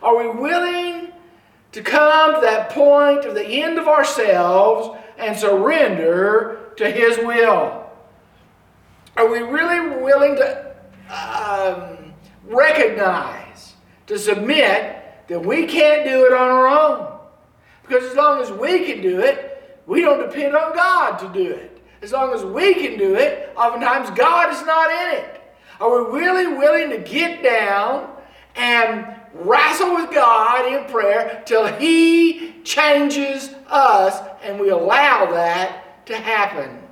Are 0.00 0.16
we 0.16 0.28
willing 0.40 1.12
to 1.72 1.82
come 1.82 2.36
to 2.36 2.40
that 2.40 2.70
point 2.70 3.24
of 3.24 3.34
the 3.34 3.44
end 3.44 3.78
of 3.78 3.88
ourselves 3.88 4.96
and 5.18 5.36
surrender 5.36 6.72
to 6.76 6.88
His 6.88 7.18
will? 7.18 7.90
Are 9.16 9.28
we 9.28 9.40
really 9.40 10.00
willing 10.00 10.36
to 10.36 10.67
um, 11.10 12.12
recognize, 12.44 13.74
to 14.06 14.18
submit 14.18 14.96
that 15.28 15.44
we 15.44 15.66
can't 15.66 16.04
do 16.04 16.26
it 16.26 16.32
on 16.32 16.48
our 16.48 16.68
own? 16.68 17.18
Because 17.82 18.04
as 18.10 18.16
long 18.16 18.40
as 18.40 18.50
we 18.52 18.84
can 18.84 19.00
do 19.00 19.20
it, 19.20 19.80
we 19.86 20.02
don't 20.02 20.28
depend 20.28 20.54
on 20.54 20.74
God 20.74 21.16
to 21.18 21.28
do 21.28 21.50
it. 21.50 21.82
As 22.02 22.12
long 22.12 22.32
as 22.32 22.44
we 22.44 22.74
can 22.74 22.98
do 22.98 23.14
it, 23.16 23.52
oftentimes 23.56 24.10
God 24.10 24.52
is 24.52 24.64
not 24.64 24.90
in 24.90 25.18
it. 25.18 25.42
Are 25.80 26.04
we 26.04 26.18
really 26.18 26.46
willing 26.46 26.90
to 26.90 26.98
get 26.98 27.42
down 27.42 28.10
and 28.54 29.06
wrestle 29.32 29.94
with 29.94 30.12
God 30.12 30.72
in 30.72 30.90
prayer 30.90 31.42
till 31.46 31.66
He 31.66 32.54
changes 32.64 33.54
us 33.68 34.20
and 34.42 34.60
we 34.60 34.70
allow 34.70 35.30
that 35.30 36.06
to 36.06 36.16
happen. 36.16 36.82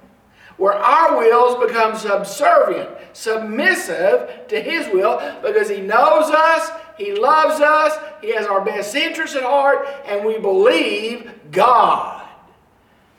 Where 0.57 0.73
our 0.73 1.19
wills 1.19 1.63
become 1.67 1.97
subservient, 1.97 2.89
submissive 3.13 4.49
to 4.49 4.61
His 4.61 4.87
will 4.93 5.19
because 5.43 5.69
He 5.69 5.81
knows 5.81 6.31
us, 6.31 6.71
He 6.97 7.15
loves 7.15 7.61
us, 7.61 7.93
He 8.23 8.35
has 8.35 8.47
our 8.47 8.65
best 8.65 8.95
interests 8.95 9.37
at 9.37 9.43
heart, 9.43 9.87
and 10.07 10.25
we 10.25 10.39
believe 10.39 11.31
God. 11.51 12.27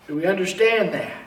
Do 0.08 0.16
we 0.16 0.26
understand 0.26 0.94
that? 0.94 1.24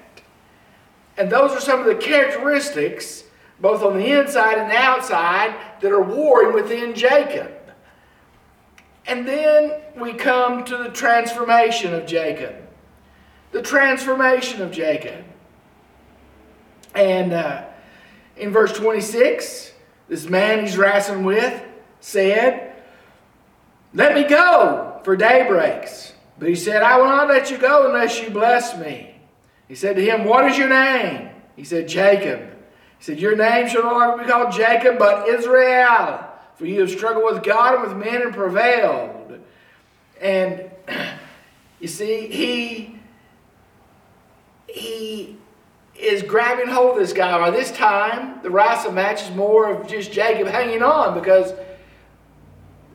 And 1.17 1.31
those 1.31 1.53
are 1.53 1.61
some 1.61 1.81
of 1.81 1.87
the 1.87 1.95
characteristics, 1.95 3.25
both 3.61 3.83
on 3.83 3.99
the 3.99 4.19
inside 4.19 4.59
and 4.59 4.71
the 4.71 4.77
outside, 4.77 5.55
that 5.81 5.93
are 5.93 6.03
warring 6.03 6.55
within 6.55 6.95
Jacob. 6.95 7.53
And 9.07 9.29
then 9.29 9.81
we 9.97 10.15
come 10.15 10.65
to 10.65 10.77
the 10.77 10.89
transformation 10.89 11.93
of 11.95 12.07
Jacob. 12.07 12.55
The 13.53 13.63
transformation 13.63 14.63
of 14.63 14.71
Jacob. 14.71 15.25
And 16.95 17.33
uh, 17.33 17.65
in 18.37 18.51
verse 18.51 18.73
26, 18.73 19.73
this 20.09 20.27
man 20.27 20.65
he's 20.65 20.77
wrestling 20.77 21.25
with 21.25 21.63
said, 22.01 22.75
Let 23.95 24.15
me 24.15 24.25
go, 24.25 25.01
for 25.05 25.17
day 25.17 25.47
breaks. 25.49 26.13
But 26.39 26.49
he 26.49 26.57
said, 26.57 26.83
I 26.83 26.99
will 26.99 27.07
not 27.07 27.29
let 27.29 27.51
you 27.51 27.59
go 27.59 27.87
unless 27.87 28.21
you 28.21 28.31
bless 28.31 28.77
me. 28.77 29.15
He 29.69 29.75
said 29.75 29.97
to 29.97 30.03
him, 30.03 30.25
What 30.25 30.51
is 30.51 30.59
your 30.59 30.69
name? 30.69 31.29
He 31.55 31.65
said, 31.65 31.87
Jacob. 31.87 32.41
He 32.99 33.05
said, 33.05 33.21
Your 33.21 33.37
name 33.37 33.69
shall 33.69 33.83
no 33.83 33.93
longer 33.93 34.25
be 34.25 34.31
called 34.31 34.53
Jacob, 34.53 34.99
but 34.99 35.29
Israel. 35.29 36.27
For 36.57 36.67
you 36.67 36.81
have 36.81 36.91
struggled 36.91 37.33
with 37.33 37.43
God 37.45 37.75
and 37.75 37.83
with 37.83 38.05
men 38.05 38.23
and 38.23 38.35
prevailed. 38.35 39.41
And 40.21 40.71
you 41.81 41.89
see, 41.89 42.27
he 42.29 42.99
he 44.67 45.37
is 45.99 46.23
grabbing 46.23 46.69
hold 46.69 46.93
of 46.93 46.99
this 46.99 47.13
guy. 47.13 47.39
By 47.39 47.51
this 47.51 47.71
time, 47.73 48.43
the 48.43 48.51
wrestle 48.51 48.93
match 48.93 49.23
is 49.23 49.35
more 49.35 49.71
of 49.71 49.87
just 49.87 50.13
Jacob 50.13 50.49
hanging 50.49 50.83
on 50.83 51.19
because 51.19 51.53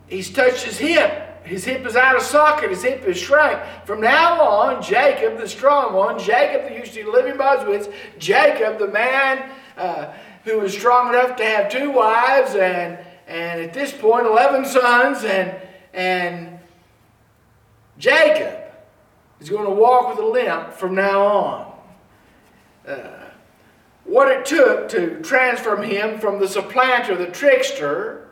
he's 0.08 0.32
touched 0.32 0.64
his 0.64 0.78
hip. 0.78 1.46
His 1.46 1.64
hip 1.64 1.86
is 1.86 1.96
out 1.96 2.16
of 2.16 2.24
socket. 2.24 2.72
His 2.72 2.82
hip 2.82 3.04
is 3.04 3.18
shrank. 3.18 3.62
From 3.86 4.02
now 4.02 4.42
on, 4.42 4.82
Jacob, 4.82 5.38
the 5.38 5.48
strong 5.48 5.94
one, 5.94 6.18
Jacob, 6.18 6.68
the 6.68 6.76
used 6.76 6.94
to 6.96 7.12
living 7.12 7.38
by 7.38 7.58
his 7.58 7.68
wits, 7.68 7.88
Jacob, 8.18 8.80
the 8.80 8.88
man 8.88 9.52
uh, 9.78 10.12
who 10.44 10.60
was 10.60 10.74
strong 10.74 11.10
enough 11.10 11.36
to 11.36 11.46
have 11.46 11.70
two 11.70 11.92
wives 11.92 12.56
and 12.56 12.98
and 13.28 13.62
at 13.62 13.74
this 13.74 13.92
point, 13.92 14.28
11 14.28 14.66
sons, 14.66 15.24
and, 15.24 15.56
and 15.94 16.60
Jacob 17.98 18.60
is 19.40 19.50
going 19.50 19.66
to 19.66 19.72
walk 19.72 20.10
with 20.10 20.20
a 20.24 20.28
limp 20.28 20.74
from 20.74 20.96
now 20.96 21.26
on. 21.26 21.65
Uh, 22.88 23.26
what 24.04 24.32
it 24.32 24.46
took 24.46 24.88
to 24.90 25.20
transform 25.22 25.82
him 25.82 26.20
from 26.20 26.40
the 26.40 26.48
supplanter, 26.48 27.16
the 27.16 27.26
trickster, 27.28 28.28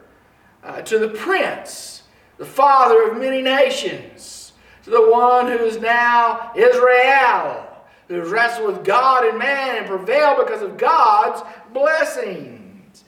uh, 0.63 0.81
to 0.83 0.99
the 0.99 1.09
prince, 1.09 2.03
the 2.37 2.45
father 2.45 3.09
of 3.09 3.17
many 3.17 3.41
nations, 3.41 4.53
to 4.83 4.91
the 4.91 5.09
one 5.11 5.47
who 5.47 5.57
is 5.57 5.79
now 5.79 6.51
Israel, 6.55 7.67
who 8.07 8.15
has 8.15 8.29
wrestled 8.29 8.67
with 8.67 8.85
God 8.85 9.25
and 9.25 9.39
man 9.39 9.77
and 9.77 9.87
prevailed 9.87 10.45
because 10.45 10.61
of 10.61 10.77
God's 10.77 11.41
blessings. 11.73 13.03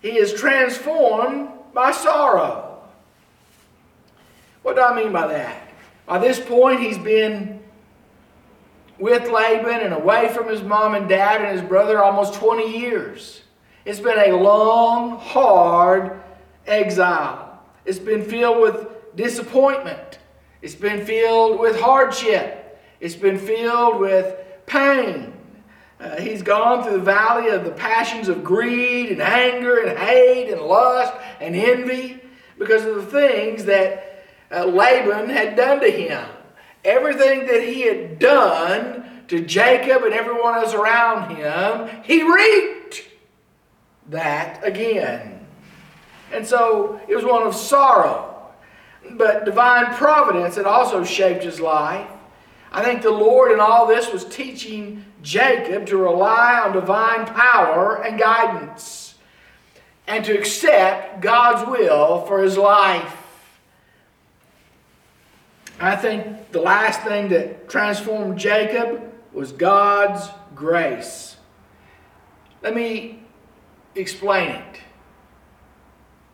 He 0.00 0.18
is 0.18 0.34
transformed 0.34 1.48
by 1.72 1.92
sorrow. 1.92 2.80
What 4.62 4.74
do 4.74 4.82
I 4.82 4.94
mean 5.00 5.12
by 5.12 5.28
that? 5.28 5.68
By 6.06 6.18
this 6.18 6.40
point, 6.40 6.80
he's 6.80 6.98
been 6.98 7.61
with 8.98 9.28
Laban 9.28 9.80
and 9.80 9.94
away 9.94 10.32
from 10.32 10.48
his 10.48 10.62
mom 10.62 10.94
and 10.94 11.08
dad 11.08 11.40
and 11.40 11.58
his 11.58 11.66
brother 11.66 12.02
almost 12.02 12.34
20 12.34 12.78
years. 12.78 13.42
It's 13.84 14.00
been 14.00 14.18
a 14.18 14.36
long, 14.36 15.18
hard 15.18 16.20
exile. 16.66 17.62
It's 17.84 17.98
been 17.98 18.22
filled 18.22 18.60
with 18.60 19.16
disappointment. 19.16 20.18
It's 20.60 20.74
been 20.74 21.04
filled 21.04 21.58
with 21.58 21.80
hardship. 21.80 22.80
It's 23.00 23.16
been 23.16 23.38
filled 23.38 23.98
with 23.98 24.36
pain. 24.66 25.32
Uh, 25.98 26.20
he's 26.20 26.42
gone 26.42 26.82
through 26.82 26.92
the 26.92 26.98
valley 26.98 27.48
of 27.48 27.64
the 27.64 27.70
passions 27.70 28.28
of 28.28 28.44
greed 28.44 29.10
and 29.10 29.20
anger 29.20 29.84
and 29.84 29.98
hate 29.98 30.50
and 30.50 30.60
lust 30.60 31.14
and 31.40 31.54
envy 31.54 32.20
because 32.58 32.84
of 32.84 32.94
the 32.96 33.02
things 33.02 33.64
that 33.64 34.24
uh, 34.52 34.64
Laban 34.64 35.28
had 35.28 35.56
done 35.56 35.80
to 35.80 35.90
him. 35.90 36.24
Everything 36.84 37.46
that 37.46 37.62
he 37.62 37.82
had 37.82 38.18
done 38.18 39.24
to 39.28 39.40
Jacob 39.40 40.02
and 40.02 40.12
everyone 40.12 40.54
else 40.54 40.74
around 40.74 41.36
him, 41.36 41.88
he 42.02 42.22
reaped 42.22 43.02
that 44.08 44.66
again. 44.66 45.46
And 46.32 46.46
so 46.46 47.00
it 47.08 47.14
was 47.14 47.24
one 47.24 47.46
of 47.46 47.54
sorrow. 47.54 48.28
But 49.12 49.44
divine 49.44 49.94
providence 49.94 50.56
had 50.56 50.66
also 50.66 51.04
shaped 51.04 51.44
his 51.44 51.60
life. 51.60 52.08
I 52.72 52.82
think 52.82 53.02
the 53.02 53.10
Lord 53.10 53.52
in 53.52 53.60
all 53.60 53.86
this 53.86 54.12
was 54.12 54.24
teaching 54.24 55.04
Jacob 55.22 55.86
to 55.86 55.96
rely 55.98 56.60
on 56.60 56.72
divine 56.72 57.26
power 57.26 58.02
and 58.02 58.18
guidance 58.18 59.14
and 60.06 60.24
to 60.24 60.36
accept 60.36 61.20
God's 61.20 61.68
will 61.70 62.22
for 62.26 62.42
his 62.42 62.56
life. 62.56 63.21
I 65.80 65.96
think 65.96 66.52
the 66.52 66.60
last 66.60 67.02
thing 67.02 67.28
that 67.30 67.68
transformed 67.68 68.38
Jacob 68.38 69.12
was 69.32 69.52
God's 69.52 70.28
grace. 70.54 71.36
Let 72.62 72.74
me 72.74 73.20
explain 73.94 74.50
it. 74.50 74.80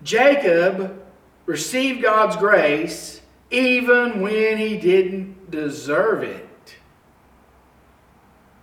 Jacob 0.03 1.03
received 1.47 2.03
God's 2.03 2.37
grace 2.37 3.21
even 3.51 4.21
when 4.21 4.59
he 4.59 4.77
didn't 4.77 5.51
deserve 5.51 6.23
it. 6.23 6.47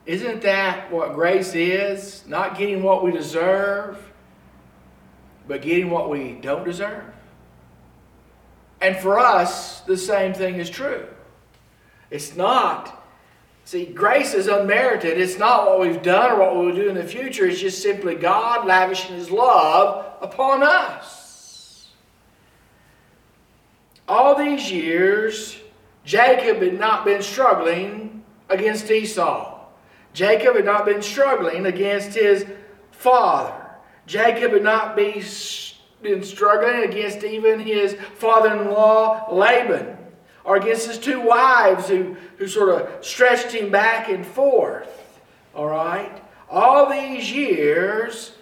Isn't 0.06 0.42
that 0.44 0.92
what 0.92 1.16
grace 1.16 1.56
is? 1.56 2.24
Not 2.28 2.58
getting 2.58 2.84
what 2.84 3.04
we 3.04 3.12
deserve, 3.12 3.98
but 5.48 5.64
getting 5.64 5.90
what 5.90 6.10
we 6.12 6.34
don't 6.34 6.64
deserve. 6.64 7.15
And 8.82 8.98
for 8.98 9.20
us, 9.20 9.82
the 9.82 9.98
same 9.98 10.34
thing 10.34 10.56
is 10.56 10.70
true. 10.70 11.06
It's 12.12 12.36
not, 12.36 13.04
see, 13.64 13.86
grace 13.86 14.34
is 14.34 14.48
unmerited. 14.48 15.20
It's 15.20 15.38
not 15.38 15.66
what 15.66 15.80
we've 15.80 16.02
done 16.02 16.34
or 16.34 16.40
what 16.40 16.58
we 16.58 16.66
will 16.68 16.76
do 16.76 16.90
in 16.90 16.96
the 16.96 17.04
future. 17.04 17.46
It's 17.46 17.60
just 17.60 17.82
simply 17.82 18.16
God 18.16 18.66
lavishing 18.66 19.16
His 19.16 19.32
love 19.32 20.06
upon 20.22 20.62
us. 20.64 21.90
All 24.08 24.36
these 24.36 24.72
years, 24.72 25.58
Jacob 26.04 26.62
had 26.62 26.80
not 26.80 27.06
been 27.06 27.24
struggling 27.24 28.24
against 28.50 28.92
Esau. 28.92 29.56
Jacob 30.16 30.56
had 30.56 30.66
not 30.66 30.86
been 30.86 31.02
struggling 31.02 31.66
against 31.66 32.16
his 32.16 32.46
father. 32.92 33.54
Jacob 34.08 34.54
had 34.54 34.64
not 34.64 34.96
be 34.96 35.22
been 36.02 36.24
struggling 36.24 36.84
against 36.84 37.24
even 37.24 37.60
his 37.60 37.96
father 38.16 38.54
in 38.54 38.70
law, 38.72 39.28
Laban, 39.32 39.98
or 40.44 40.58
against 40.58 40.88
his 40.88 41.00
two 41.00 41.22
wives 41.22 41.88
who, 41.88 42.16
who 42.38 42.48
sort 42.48 42.70
of 42.70 43.06
stretched 43.06 43.52
him 43.52 43.72
back 43.72 44.10
and 44.10 44.26
forth. 44.26 45.20
All 45.56 45.68
right? 45.68 46.22
All 46.50 46.90
these 46.90 47.32
years, 47.32 48.34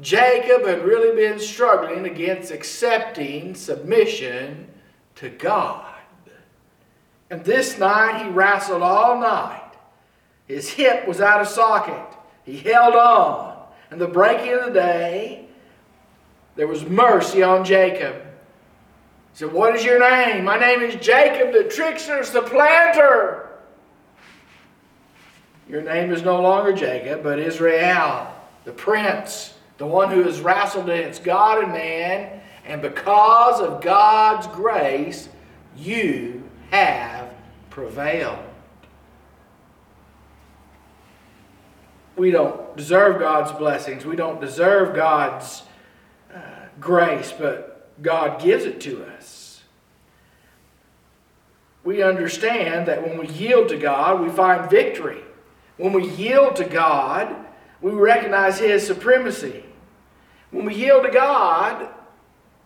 Jacob 0.00 0.64
had 0.64 0.84
really 0.84 1.14
been 1.14 1.38
struggling 1.38 2.06
against 2.06 2.50
accepting 2.50 3.54
submission 3.54 4.68
to 5.16 5.28
God. 5.28 5.84
And 7.30 7.44
this 7.44 7.78
night 7.78 8.24
he 8.24 8.30
wrestled 8.30 8.82
all 8.82 9.20
night. 9.20 9.72
His 10.46 10.70
hip 10.70 11.06
was 11.06 11.20
out 11.20 11.42
of 11.42 11.48
socket. 11.48 12.16
He 12.44 12.56
held 12.56 12.94
on. 12.94 13.56
And 13.90 14.00
the 14.00 14.06
breaking 14.06 14.54
of 14.54 14.66
the 14.66 14.72
day, 14.72 15.47
there 16.58 16.66
was 16.66 16.84
mercy 16.84 17.40
on 17.40 17.64
Jacob. 17.64 18.16
He 18.16 19.38
said, 19.38 19.52
What 19.52 19.76
is 19.76 19.84
your 19.84 20.00
name? 20.00 20.44
My 20.44 20.58
name 20.58 20.82
is 20.82 20.96
Jacob, 20.96 21.52
the 21.52 21.62
trickster, 21.72 22.20
the 22.24 22.42
planter. 22.42 23.48
Your 25.68 25.82
name 25.82 26.10
is 26.10 26.22
no 26.22 26.42
longer 26.42 26.72
Jacob, 26.72 27.22
but 27.22 27.38
Israel, 27.38 28.34
the 28.64 28.72
prince, 28.72 29.54
the 29.76 29.86
one 29.86 30.10
who 30.10 30.24
has 30.24 30.40
wrestled 30.40 30.90
against 30.90 31.22
God 31.22 31.62
and 31.62 31.72
man. 31.72 32.40
And 32.66 32.82
because 32.82 33.60
of 33.60 33.80
God's 33.80 34.48
grace, 34.48 35.28
you 35.76 36.42
have 36.72 37.32
prevailed. 37.70 38.44
We 42.16 42.32
don't 42.32 42.76
deserve 42.76 43.20
God's 43.20 43.52
blessings. 43.52 44.04
We 44.04 44.16
don't 44.16 44.40
deserve 44.40 44.96
God's 44.96 45.62
grace, 46.80 47.32
but 47.36 47.90
God 48.02 48.40
gives 48.40 48.64
it 48.64 48.80
to 48.82 49.04
us. 49.04 49.62
We 51.84 52.02
understand 52.02 52.86
that 52.88 53.06
when 53.06 53.18
we 53.18 53.28
yield 53.28 53.68
to 53.68 53.78
God, 53.78 54.20
we 54.20 54.28
find 54.28 54.70
victory. 54.70 55.22
When 55.76 55.92
we 55.92 56.08
yield 56.08 56.56
to 56.56 56.64
God, 56.64 57.34
we 57.80 57.92
recognize 57.92 58.58
His 58.58 58.86
supremacy. 58.86 59.64
When 60.50 60.66
we 60.66 60.74
yield 60.74 61.04
to 61.04 61.10
God, 61.10 61.88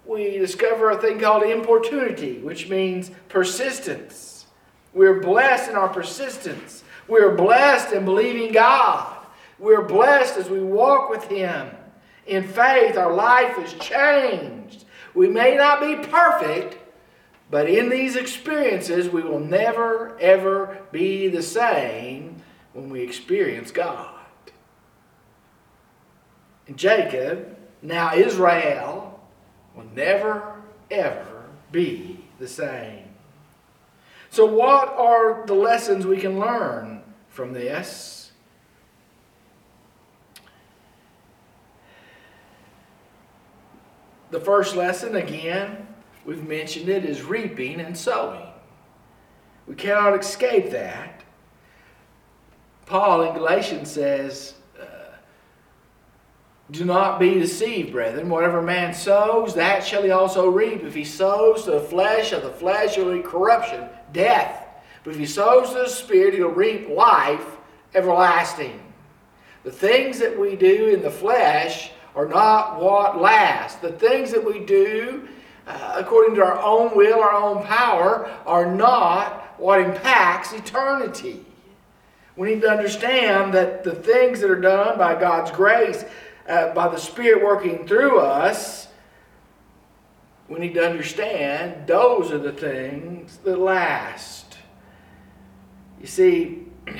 we 0.04 0.38
discover 0.38 0.90
a 0.90 0.96
thing 0.96 1.20
called 1.20 1.44
importunity, 1.44 2.38
which 2.38 2.68
means 2.68 3.10
persistence. 3.28 4.46
We're 4.94 5.20
blessed 5.20 5.70
in 5.70 5.76
our 5.76 5.88
persistence. 5.88 6.82
We're 7.08 7.34
blessed 7.36 7.92
in 7.92 8.04
believing 8.04 8.52
God. 8.52 9.16
We're 9.58 9.82
blessed 9.82 10.38
as 10.38 10.50
we 10.50 10.60
walk 10.60 11.10
with 11.10 11.24
Him. 11.24 11.68
In 12.26 12.46
faith, 12.46 12.96
our 12.96 13.12
life 13.12 13.58
is 13.58 13.72
changed. 13.74 14.84
We 15.14 15.28
may 15.28 15.56
not 15.56 15.80
be 15.80 15.96
perfect, 16.08 16.78
but 17.50 17.68
in 17.68 17.88
these 17.88 18.16
experiences, 18.16 19.08
we 19.08 19.22
will 19.22 19.40
never, 19.40 20.16
ever 20.20 20.78
be 20.90 21.28
the 21.28 21.42
same 21.42 22.42
when 22.72 22.88
we 22.88 23.02
experience 23.02 23.70
God. 23.70 24.14
And 26.66 26.76
Jacob, 26.76 27.56
now 27.82 28.14
Israel, 28.14 29.20
will 29.74 29.86
never, 29.94 30.62
ever 30.90 31.44
be 31.70 32.24
the 32.38 32.48
same. 32.48 33.04
So, 34.30 34.46
what 34.46 34.88
are 34.88 35.44
the 35.46 35.54
lessons 35.54 36.06
we 36.06 36.18
can 36.18 36.38
learn 36.38 37.02
from 37.28 37.52
this? 37.52 38.21
The 44.32 44.40
first 44.40 44.74
lesson, 44.74 45.16
again, 45.16 45.86
we've 46.24 46.48
mentioned 46.48 46.88
it, 46.88 47.04
is 47.04 47.22
reaping 47.22 47.82
and 47.82 47.96
sowing. 47.96 48.46
We 49.66 49.74
cannot 49.74 50.18
escape 50.18 50.70
that. 50.70 51.22
Paul 52.86 53.24
in 53.24 53.34
Galatians 53.34 53.90
says, 53.90 54.54
uh, 54.80 55.16
Do 56.70 56.86
not 56.86 57.20
be 57.20 57.34
deceived, 57.34 57.92
brethren. 57.92 58.30
Whatever 58.30 58.62
man 58.62 58.94
sows, 58.94 59.54
that 59.54 59.84
shall 59.84 60.02
he 60.02 60.10
also 60.10 60.48
reap. 60.48 60.82
If 60.82 60.94
he 60.94 61.04
sows 61.04 61.64
to 61.64 61.72
the 61.72 61.80
flesh, 61.80 62.32
of 62.32 62.42
the 62.42 62.52
flesh 62.52 62.94
shall 62.94 63.10
reap 63.10 63.26
corruption, 63.26 63.86
death. 64.14 64.66
But 65.04 65.12
if 65.12 65.18
he 65.18 65.26
sows 65.26 65.68
to 65.74 65.80
the 65.80 65.88
Spirit, 65.88 66.32
he'll 66.32 66.48
reap 66.48 66.88
life 66.88 67.58
everlasting. 67.94 68.80
The 69.62 69.72
things 69.72 70.18
that 70.20 70.38
we 70.38 70.56
do 70.56 70.88
in 70.88 71.02
the 71.02 71.10
flesh 71.10 71.90
are 72.14 72.26
not 72.26 72.80
what 72.80 73.20
lasts. 73.20 73.80
The 73.80 73.92
things 73.92 74.30
that 74.32 74.44
we 74.44 74.60
do 74.60 75.28
uh, 75.66 75.94
according 75.96 76.34
to 76.36 76.42
our 76.42 76.60
own 76.60 76.96
will, 76.96 77.20
our 77.20 77.34
own 77.34 77.64
power, 77.64 78.30
are 78.46 78.74
not 78.74 79.54
what 79.58 79.80
impacts 79.80 80.52
eternity. 80.52 81.44
We 82.36 82.54
need 82.54 82.62
to 82.62 82.70
understand 82.70 83.54
that 83.54 83.84
the 83.84 83.94
things 83.94 84.40
that 84.40 84.50
are 84.50 84.60
done 84.60 84.98
by 84.98 85.18
God's 85.20 85.50
grace, 85.50 86.04
uh, 86.48 86.72
by 86.74 86.88
the 86.88 86.98
Spirit 86.98 87.44
working 87.44 87.86
through 87.86 88.18
us, 88.18 88.88
we 90.48 90.58
need 90.58 90.74
to 90.74 90.84
understand 90.84 91.86
those 91.86 92.32
are 92.32 92.38
the 92.38 92.52
things 92.52 93.38
that 93.44 93.58
last. 93.58 94.58
You 96.00 96.06
see, 96.06 96.66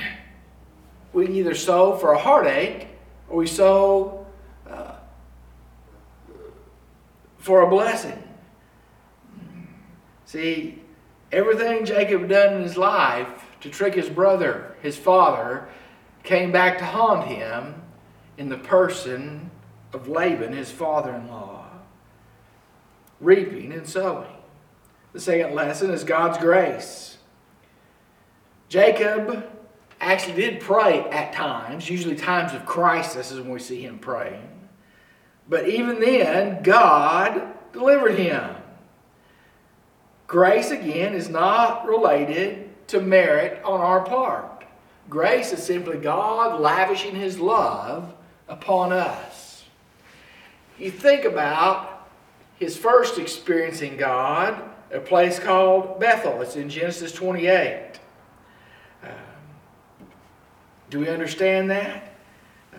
we 1.13 1.27
either 1.27 1.53
sow 1.53 1.97
for 1.97 2.13
a 2.13 2.19
heartache 2.19 2.87
or 3.29 3.37
we 3.37 3.47
sow 3.47 4.25
uh, 4.69 4.95
for 7.43 7.61
a 7.61 7.69
blessing. 7.69 8.17
See, 10.23 10.81
everything 11.29 11.83
Jacob 11.83 12.29
done 12.29 12.55
in 12.55 12.63
his 12.63 12.77
life 12.77 13.27
to 13.59 13.69
trick 13.69 13.93
his 13.93 14.09
brother, 14.09 14.77
his 14.81 14.97
father, 14.97 15.67
came 16.23 16.53
back 16.53 16.77
to 16.77 16.85
haunt 16.85 17.27
him 17.27 17.81
in 18.37 18.47
the 18.47 18.57
person 18.57 19.51
of 19.91 20.07
Laban, 20.07 20.53
his 20.53 20.71
father 20.71 21.13
in 21.13 21.27
law. 21.27 21.65
Reaping 23.19 23.73
and 23.73 23.85
sowing. 23.85 24.37
The 25.11 25.19
second 25.19 25.53
lesson 25.53 25.91
is 25.91 26.05
God's 26.05 26.37
grace. 26.37 27.17
Jacob 28.69 29.51
actually 29.99 30.35
did 30.35 30.61
pray 30.61 31.01
at 31.09 31.33
times, 31.33 31.89
usually 31.89 32.15
times 32.15 32.53
of 32.53 32.65
crisis 32.65 33.31
is 33.31 33.39
when 33.41 33.49
we 33.49 33.59
see 33.59 33.81
him 33.81 33.99
praying. 33.99 34.62
But 35.47 35.67
even 35.67 35.99
then, 35.99 36.63
God 36.63 37.53
delivered 37.73 38.17
him. 38.17 38.55
Grace, 40.27 40.71
again, 40.71 41.13
is 41.13 41.29
not 41.29 41.85
related 41.87 42.69
to 42.87 43.01
merit 43.01 43.61
on 43.63 43.79
our 43.81 44.01
part. 44.01 44.65
Grace 45.09 45.53
is 45.53 45.61
simply 45.61 45.97
God 45.97 46.59
lavishing 46.59 47.13
His 47.15 47.39
love 47.39 48.13
upon 48.47 48.91
us. 48.91 49.65
You 50.79 50.89
think 50.91 51.25
about 51.25 52.07
his 52.57 52.77
first 52.77 53.19
experiencing 53.19 53.97
God, 53.97 54.61
a 54.91 54.99
place 54.99 55.39
called 55.39 55.99
Bethel. 55.99 56.41
It's 56.41 56.55
in 56.55 56.69
Genesis 56.69 57.11
28. 57.11 57.99
Uh, 59.03 59.07
do 60.89 60.99
we 60.99 61.09
understand 61.09 61.69
that? 61.71 62.15
Uh, 62.73 62.77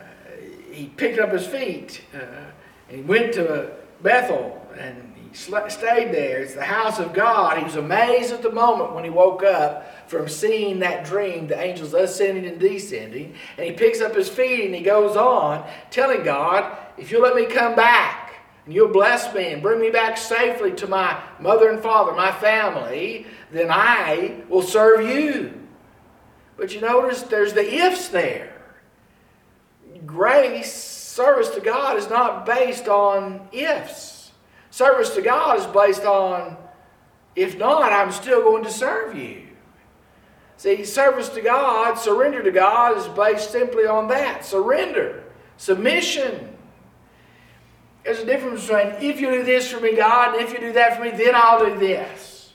he 0.70 0.86
picked 0.86 1.18
up 1.18 1.32
his 1.32 1.46
feet 1.46 2.02
uh, 2.14 2.50
and 2.88 2.98
he 2.98 3.02
went 3.02 3.34
to 3.34 3.72
Bethel 4.02 4.60
and 4.78 5.12
he 5.16 5.36
stayed 5.36 6.12
there. 6.12 6.40
It's 6.40 6.54
the 6.54 6.64
house 6.64 6.98
of 6.98 7.12
God. 7.12 7.58
He 7.58 7.64
was 7.64 7.76
amazed 7.76 8.32
at 8.32 8.42
the 8.42 8.52
moment 8.52 8.94
when 8.94 9.04
he 9.04 9.10
woke 9.10 9.42
up 9.42 10.08
from 10.08 10.28
seeing 10.28 10.80
that 10.80 11.04
dream, 11.04 11.46
the 11.46 11.58
angels 11.58 11.94
ascending 11.94 12.46
and 12.46 12.60
descending. 12.60 13.34
And 13.56 13.66
he 13.66 13.72
picks 13.72 14.00
up 14.00 14.14
his 14.14 14.28
feet 14.28 14.66
and 14.66 14.74
he 14.74 14.82
goes 14.82 15.16
on 15.16 15.66
telling 15.90 16.22
God, 16.24 16.76
if 16.96 17.10
you'll 17.10 17.22
let 17.22 17.34
me 17.34 17.46
come 17.46 17.74
back 17.74 18.34
and 18.64 18.74
you'll 18.74 18.92
bless 18.92 19.34
me 19.34 19.52
and 19.52 19.62
bring 19.62 19.80
me 19.80 19.90
back 19.90 20.16
safely 20.16 20.72
to 20.72 20.86
my 20.86 21.20
mother 21.40 21.70
and 21.70 21.82
father, 21.82 22.12
my 22.12 22.32
family, 22.32 23.26
then 23.50 23.70
I 23.70 24.42
will 24.48 24.62
serve 24.62 25.08
you. 25.08 25.60
But 26.56 26.72
you 26.74 26.80
notice 26.80 27.22
there's 27.22 27.52
the 27.52 27.74
ifs 27.86 28.08
there. 28.08 28.52
Grace, 30.06 30.93
service 31.14 31.50
to 31.50 31.60
God, 31.60 31.96
is 31.96 32.10
not 32.10 32.44
based 32.44 32.88
on 32.88 33.46
ifs. 33.52 34.32
Service 34.70 35.14
to 35.14 35.22
God 35.22 35.60
is 35.60 35.66
based 35.66 36.02
on, 36.02 36.56
if 37.36 37.56
not, 37.56 37.92
I'm 37.92 38.10
still 38.10 38.42
going 38.42 38.64
to 38.64 38.70
serve 38.70 39.16
you. 39.16 39.46
See, 40.56 40.84
service 40.84 41.28
to 41.28 41.40
God, 41.40 41.94
surrender 41.94 42.42
to 42.42 42.50
God 42.50 42.98
is 42.98 43.06
based 43.06 43.52
simply 43.52 43.86
on 43.86 44.08
that 44.08 44.44
surrender, 44.44 45.22
submission. 45.56 46.52
There's 48.02 48.18
a 48.18 48.26
difference 48.26 48.66
between 48.66 48.94
if 49.00 49.20
you 49.20 49.30
do 49.30 49.44
this 49.44 49.70
for 49.70 49.78
me, 49.78 49.94
God, 49.94 50.34
and 50.34 50.44
if 50.44 50.52
you 50.52 50.58
do 50.58 50.72
that 50.72 50.96
for 50.96 51.04
me, 51.04 51.12
then 51.12 51.36
I'll 51.36 51.64
do 51.64 51.78
this. 51.78 52.52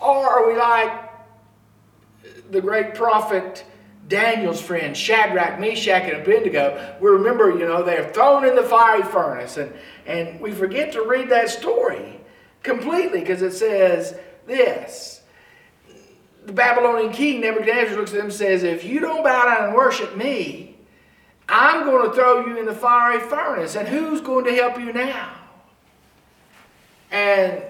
Or 0.00 0.28
are 0.28 0.48
we 0.48 0.58
like 0.58 1.12
the 2.50 2.60
great 2.60 2.96
prophet 2.96 3.64
Daniel's 4.08 4.60
friends, 4.60 4.98
Shadrach, 4.98 5.58
Meshach, 5.58 6.02
and 6.02 6.22
Abednego, 6.22 6.96
we 7.00 7.08
remember, 7.08 7.50
you 7.50 7.66
know, 7.66 7.82
they're 7.82 8.12
thrown 8.12 8.46
in 8.46 8.54
the 8.54 8.62
fiery 8.62 9.02
furnace. 9.02 9.56
And, 9.56 9.72
and 10.06 10.40
we 10.40 10.52
forget 10.52 10.92
to 10.92 11.02
read 11.02 11.30
that 11.30 11.48
story 11.48 12.20
completely 12.62 13.20
because 13.20 13.40
it 13.40 13.52
says 13.52 14.18
this. 14.46 15.22
The 16.44 16.52
Babylonian 16.52 17.12
king 17.12 17.40
Nebuchadnezzar 17.40 17.96
looks 17.96 18.10
at 18.10 18.16
them 18.16 18.26
and 18.26 18.34
says, 18.34 18.62
If 18.62 18.84
you 18.84 19.00
don't 19.00 19.24
bow 19.24 19.46
down 19.46 19.68
and 19.68 19.74
worship 19.74 20.14
me, 20.16 20.76
I'm 21.48 21.84
going 21.84 22.08
to 22.08 22.14
throw 22.14 22.46
you 22.46 22.58
in 22.58 22.66
the 22.66 22.74
fiery 22.74 23.20
furnace. 23.20 23.76
And 23.76 23.88
who's 23.88 24.20
going 24.20 24.44
to 24.44 24.54
help 24.54 24.78
you 24.78 24.92
now? 24.92 25.34
And 27.10 27.62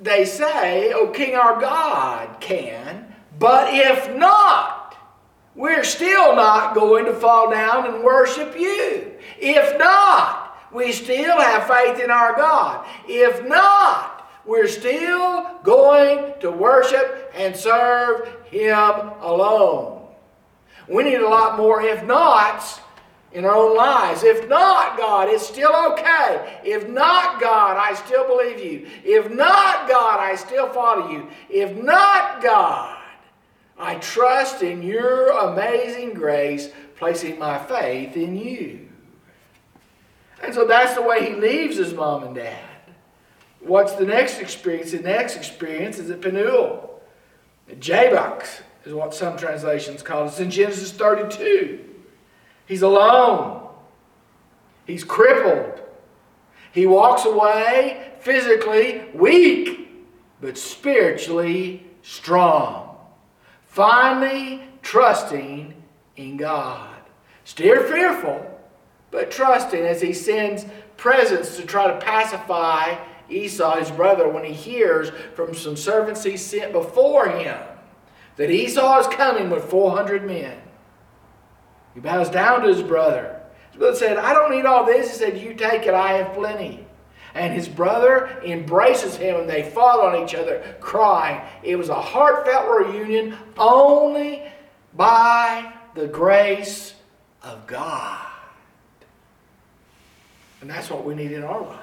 they 0.00 0.24
say, 0.24 0.92
Oh, 0.92 1.08
King 1.08 1.36
our 1.36 1.60
God 1.60 2.40
can, 2.40 3.14
but 3.38 3.72
if 3.72 4.12
not, 4.16 4.77
we're 5.58 5.82
still 5.82 6.36
not 6.36 6.72
going 6.72 7.04
to 7.04 7.12
fall 7.12 7.50
down 7.50 7.92
and 7.92 8.04
worship 8.04 8.56
you. 8.56 9.12
If 9.40 9.76
not, 9.76 10.56
we 10.72 10.92
still 10.92 11.36
have 11.36 11.66
faith 11.66 11.98
in 11.98 12.12
our 12.12 12.36
God. 12.36 12.86
If 13.08 13.44
not, 13.44 14.30
we're 14.46 14.68
still 14.68 15.58
going 15.64 16.34
to 16.40 16.52
worship 16.52 17.32
and 17.34 17.56
serve 17.56 18.28
Him 18.44 19.10
alone. 19.20 20.06
We 20.88 21.02
need 21.02 21.20
a 21.20 21.28
lot 21.28 21.56
more 21.56 21.82
if 21.82 22.04
nots 22.04 22.78
in 23.32 23.44
our 23.44 23.56
own 23.56 23.76
lives. 23.76 24.22
If 24.22 24.48
not, 24.48 24.96
God, 24.96 25.28
it's 25.28 25.44
still 25.44 25.74
okay. 25.92 26.60
If 26.64 26.88
not, 26.88 27.40
God, 27.40 27.76
I 27.76 27.94
still 27.94 28.28
believe 28.28 28.60
you. 28.60 28.88
If 29.04 29.28
not, 29.32 29.88
God, 29.88 30.20
I 30.20 30.36
still 30.36 30.68
follow 30.68 31.10
you. 31.10 31.28
If 31.50 31.76
not, 31.76 32.44
God, 32.44 32.97
I 33.78 33.96
trust 33.96 34.62
in 34.62 34.82
your 34.82 35.28
amazing 35.30 36.14
grace, 36.14 36.70
placing 36.96 37.38
my 37.38 37.58
faith 37.58 38.16
in 38.16 38.36
you. 38.36 38.88
And 40.42 40.54
so 40.54 40.66
that's 40.66 40.94
the 40.94 41.02
way 41.02 41.28
he 41.28 41.34
leaves 41.34 41.76
his 41.76 41.94
mom 41.94 42.24
and 42.24 42.34
dad. 42.34 42.64
What's 43.60 43.94
the 43.94 44.04
next 44.04 44.40
experience? 44.40 44.92
The 44.92 45.00
next 45.00 45.36
experience 45.36 45.98
is 45.98 46.10
at 46.10 46.20
Penuel. 46.20 47.00
Jabbok 47.78 48.46
is 48.84 48.94
what 48.94 49.14
some 49.14 49.36
translations 49.36 50.02
call 50.02 50.24
it. 50.24 50.28
It's 50.28 50.40
in 50.40 50.50
Genesis 50.50 50.92
32. 50.92 51.84
He's 52.66 52.82
alone. 52.82 53.68
He's 54.86 55.04
crippled. 55.04 55.80
He 56.72 56.86
walks 56.86 57.24
away 57.24 58.12
physically 58.20 59.04
weak, 59.14 59.90
but 60.40 60.56
spiritually 60.56 61.84
strong. 62.02 62.87
Finally, 63.68 64.62
trusting 64.82 65.74
in 66.16 66.36
God. 66.36 66.96
Still 67.44 67.82
fearful, 67.84 68.44
but 69.10 69.30
trusting 69.30 69.80
as 69.80 70.02
he 70.02 70.12
sends 70.12 70.66
presents 70.96 71.56
to 71.56 71.64
try 71.64 71.86
to 71.86 72.04
pacify 72.04 72.96
Esau, 73.30 73.76
his 73.76 73.90
brother, 73.90 74.28
when 74.28 74.44
he 74.44 74.52
hears 74.52 75.10
from 75.34 75.54
some 75.54 75.76
servants 75.76 76.24
he 76.24 76.36
sent 76.36 76.72
before 76.72 77.28
him 77.28 77.58
that 78.36 78.50
Esau 78.50 79.00
is 79.00 79.06
coming 79.08 79.50
with 79.50 79.64
400 79.64 80.24
men. 80.24 80.56
He 81.94 82.00
bows 82.00 82.30
down 82.30 82.62
to 82.62 82.68
his 82.68 82.82
brother. 82.82 83.40
His 83.70 83.78
brother 83.78 83.96
said, 83.96 84.16
I 84.16 84.32
don't 84.32 84.50
need 84.50 84.64
all 84.64 84.86
this. 84.86 85.10
He 85.10 85.16
said, 85.16 85.38
You 85.38 85.54
take 85.54 85.86
it, 85.86 85.94
I 85.94 86.12
have 86.12 86.34
plenty. 86.34 86.86
And 87.38 87.54
his 87.54 87.68
brother 87.68 88.36
embraces 88.44 89.16
him 89.16 89.36
and 89.36 89.48
they 89.48 89.62
fall 89.62 90.00
on 90.00 90.20
each 90.24 90.34
other 90.34 90.76
crying. 90.80 91.40
It 91.62 91.76
was 91.76 91.88
a 91.88 91.94
heartfelt 91.94 92.68
reunion 92.68 93.38
only 93.56 94.42
by 94.96 95.72
the 95.94 96.08
grace 96.08 96.94
of 97.44 97.64
God. 97.68 98.26
And 100.60 100.68
that's 100.68 100.90
what 100.90 101.04
we 101.04 101.14
need 101.14 101.30
in 101.30 101.44
our 101.44 101.62
life. 101.62 101.78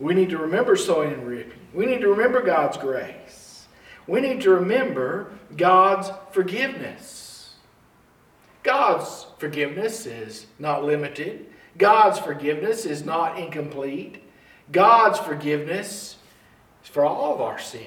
We 0.00 0.12
need 0.12 0.30
to 0.30 0.38
remember 0.38 0.74
sowing 0.74 1.12
and 1.12 1.24
reaping. 1.24 1.60
We 1.72 1.86
need 1.86 2.00
to 2.00 2.08
remember 2.08 2.42
God's 2.42 2.76
grace. 2.78 3.68
We 4.08 4.20
need 4.20 4.40
to 4.40 4.50
remember 4.50 5.30
God's 5.56 6.10
forgiveness. 6.32 7.54
God's 8.64 9.26
forgiveness 9.38 10.04
is 10.04 10.46
not 10.58 10.82
limited. 10.82 11.46
God's 11.76 12.18
forgiveness 12.18 12.86
is 12.86 13.04
not 13.04 13.38
incomplete. 13.38 14.24
God's 14.72 15.18
forgiveness 15.18 16.16
is 16.82 16.90
for 16.90 17.04
all 17.04 17.34
of 17.34 17.40
our 17.40 17.58
sins. 17.58 17.84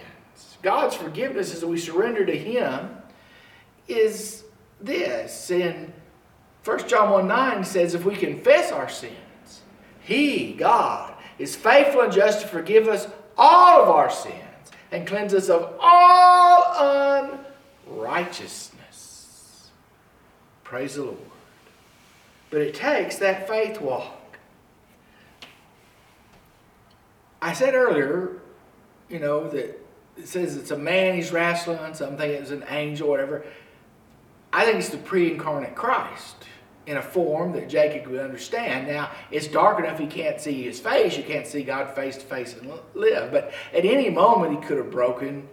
God's 0.62 0.96
forgiveness 0.96 1.54
as 1.54 1.66
we 1.66 1.78
surrender 1.78 2.26
to 2.26 2.38
Him 2.38 2.90
is 3.88 4.44
this. 4.80 5.50
In 5.52 5.94
1 6.64 6.88
John 6.88 7.10
1 7.12 7.28
9 7.28 7.64
says, 7.64 7.96
if 7.96 8.06
we 8.06 8.16
confess 8.16 8.72
our 8.72 8.90
sins, 8.90 9.62
He, 10.02 10.54
God, 10.54 11.14
is 11.40 11.56
faithful 11.56 12.02
and 12.02 12.14
just 12.14 12.42
to 12.42 12.48
forgive 12.48 12.88
us 12.88 13.08
all 13.38 13.82
of 13.82 13.90
our 13.90 14.12
sins 14.12 14.36
and 14.92 15.08
cleanse 15.08 15.34
us 15.34 15.50
of 15.50 15.74
all 15.80 17.32
unrighteousness. 17.88 19.70
Praise 20.64 20.96
the 20.96 21.04
Lord. 21.04 21.18
But 22.50 22.62
it 22.62 22.76
takes 22.76 23.18
that 23.18 23.48
faith 23.48 23.82
walk. 23.82 24.21
I 27.42 27.54
said 27.54 27.74
earlier, 27.74 28.42
you 29.10 29.20
know, 29.20 29.50
that 29.50 29.80
it 30.18 30.28
says 30.28 30.56
it's 30.56 30.72
a 30.72 30.78
man 30.78 31.16
he's 31.16 31.32
wrestling, 31.32 31.94
so 31.94 32.08
I'm 32.08 32.18
thinking 32.18 32.42
it's 32.42 32.52
an 32.52 32.66
angel, 32.70 33.10
whatever. 33.10 33.46
I 34.54 34.66
think 34.66 34.78
it's 34.78 34.90
the 34.90 34.98
pre 34.98 35.32
incarnate 35.32 35.76
Christ 35.76 36.36
in 36.86 36.98
a 36.98 37.02
form 37.02 37.54
that 37.54 37.70
Jacob 37.70 38.08
would 38.08 38.20
understand. 38.20 38.88
Now, 38.88 39.12
it's 39.30 39.48
dark 39.48 39.80
enough 39.80 40.00
he 40.00 40.08
can't 40.08 40.42
see 40.42 40.64
his 40.64 40.80
face. 40.80 41.16
You 41.16 41.24
can't 41.24 41.48
see 41.48 41.64
God 41.64 41.96
face 41.96 42.18
to 42.18 42.24
face 42.24 42.56
and 42.56 42.72
live. 42.94 43.32
But 43.32 43.54
at 43.74 43.86
any 43.86 44.10
moment, 44.10 44.60
he 44.60 44.68
could 44.68 44.78
have 44.78 44.92
broken 44.92 45.48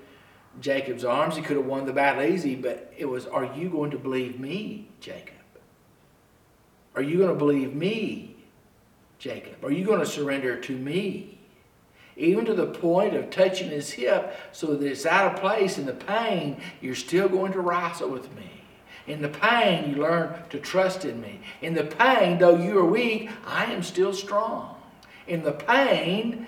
Jacob's 0.61 1.05
arms. 1.05 1.37
He 1.37 1.43
could 1.43 1.57
have 1.57 1.67
won 1.67 1.87
the 1.87 1.93
battle 1.93 2.25
easy, 2.25 2.57
but 2.57 2.93
it 2.97 3.05
was, 3.05 3.27
Are 3.27 3.45
you 3.45 3.69
going 3.69 3.91
to 3.93 3.99
believe 3.99 4.41
me, 4.41 4.89
Jacob? 5.01 5.35
Are 6.95 7.03
you 7.03 7.19
going 7.19 7.31
to 7.31 7.37
believe 7.37 7.75
me, 7.75 8.37
Jacob? 9.19 9.65
Are 9.65 9.71
you 9.71 9.85
going 9.85 10.01
to 10.01 10.07
surrender 10.07 10.59
to 10.61 10.77
me? 10.77 11.38
Even 12.19 12.45
to 12.47 12.55
the 12.55 12.67
point 12.67 13.15
of 13.15 13.31
touching 13.31 13.71
his 13.71 13.93
hip 13.93 14.37
so 14.51 14.75
that 14.75 14.85
it's 14.85 15.07
out 15.07 15.33
of 15.33 15.41
place 15.41 15.79
in 15.79 15.87
the 15.87 15.95
pain, 15.95 16.61
you're 16.81 16.97
still 16.97 17.29
going 17.29 17.53
to 17.53 17.61
wrestle 17.61 18.11
with 18.11 18.35
me. 18.35 18.51
In 19.07 19.23
the 19.23 19.29
pain, 19.29 19.89
you 19.89 20.03
learn 20.03 20.35
to 20.51 20.59
trust 20.59 21.05
in 21.05 21.21
me. 21.21 21.41
In 21.63 21.75
the 21.75 21.85
pain, 21.85 22.39
though 22.39 22.57
you 22.57 22.79
are 22.81 22.85
weak, 22.85 23.31
I 23.47 23.73
am 23.73 23.85
still 23.85 24.13
strong. 24.13 24.75
In 25.29 25.45
the 25.45 25.53
pain, 25.53 26.47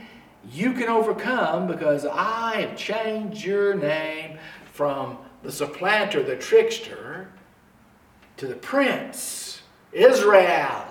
you 0.50 0.72
can 0.72 0.88
overcome 0.88 1.68
because 1.68 2.04
I 2.04 2.60
have 2.62 2.76
changed 2.76 3.44
your 3.44 3.74
name 3.74 4.38
from 4.72 5.18
the 5.42 5.52
supplanter, 5.52 6.22
the 6.22 6.36
trickster, 6.36 7.28
to 8.38 8.46
the 8.46 8.56
prince, 8.56 9.62
Israel, 9.92 10.84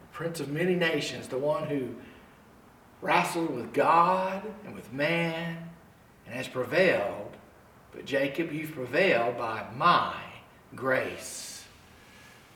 the 0.00 0.06
prince 0.12 0.40
of 0.40 0.48
many 0.48 0.74
nations, 0.74 1.28
the 1.28 1.38
one 1.38 1.64
who 1.68 1.94
wrestled 3.04 3.54
with 3.54 3.74
God 3.74 4.42
and 4.64 4.74
with 4.74 4.90
man 4.90 5.58
and 6.24 6.34
has 6.34 6.48
prevailed. 6.48 7.36
But 7.92 8.06
Jacob, 8.06 8.50
you've 8.50 8.72
prevailed 8.72 9.36
by 9.36 9.66
my 9.76 10.16
grace. 10.74 11.64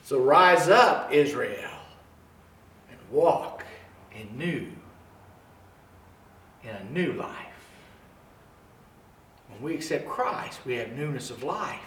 So 0.03 0.19
rise 0.19 0.67
up, 0.67 1.13
Israel, 1.13 1.69
and 2.89 2.97
walk 3.11 3.63
in 4.19 4.37
new 4.37 4.67
in 6.63 6.69
a 6.71 6.83
new 6.91 7.13
life. 7.13 7.35
When 9.49 9.61
we 9.61 9.75
accept 9.75 10.09
Christ, 10.09 10.59
we 10.65 10.75
have 10.77 10.91
newness 10.91 11.29
of 11.29 11.43
life. 11.43 11.79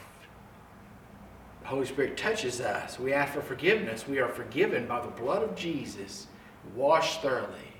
The 1.62 1.68
Holy 1.68 1.86
Spirit 1.86 2.16
touches 2.16 2.60
us. 2.60 2.98
We 2.98 3.12
ask 3.12 3.34
for 3.34 3.42
forgiveness. 3.42 4.06
We 4.06 4.20
are 4.20 4.28
forgiven 4.28 4.86
by 4.86 5.00
the 5.00 5.08
blood 5.08 5.42
of 5.42 5.54
Jesus, 5.56 6.28
washed 6.74 7.22
thoroughly. 7.22 7.71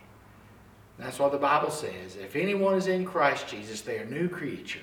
That's 0.99 1.19
what 1.19 1.33
the 1.33 1.39
Bible 1.39 1.71
says. 1.71 2.17
If 2.17 2.37
anyone 2.37 2.75
is 2.75 2.87
in 2.87 3.05
Christ 3.05 3.49
Jesus, 3.49 3.81
they 3.81 3.99
are 3.99 4.03
a 4.03 4.11
new 4.11 4.29
creature. 4.29 4.81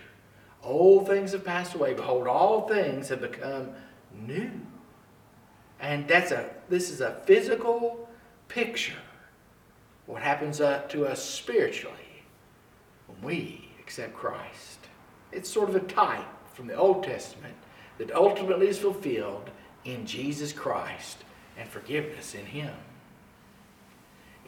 Old 0.64 1.08
things 1.08 1.32
have 1.32 1.46
passed 1.46 1.76
away. 1.76 1.94
Behold, 1.94 2.28
all 2.28 2.68
things 2.68 3.10
have 3.10 3.22
become 3.22 3.70
new. 4.14 4.52
And 5.80 6.08
that's 6.08 6.32
a 6.32 6.50
this 6.68 6.90
is 6.90 7.00
a 7.00 7.22
physical 7.26 8.10
picture 8.48 8.94
what 10.10 10.24
happens 10.24 10.60
uh, 10.60 10.82
to 10.90 11.06
us 11.06 11.24
spiritually 11.24 11.96
when 13.06 13.22
we 13.22 13.70
accept 13.80 14.16
Christ. 14.16 14.80
It's 15.32 15.48
sort 15.48 15.70
of 15.70 15.76
a 15.76 15.82
type 15.82 16.26
from 16.52 16.66
the 16.66 16.74
Old 16.74 17.04
Testament 17.04 17.54
that 18.00 18.12
ultimately 18.12 18.68
is 18.68 18.80
fulfilled 18.80 19.52
in 19.86 20.08
Jesus 20.08 20.52
Christ 20.52 21.18
and 21.60 21.70
forgiveness 21.70 22.34
in 22.34 22.46
Him. 22.46 22.74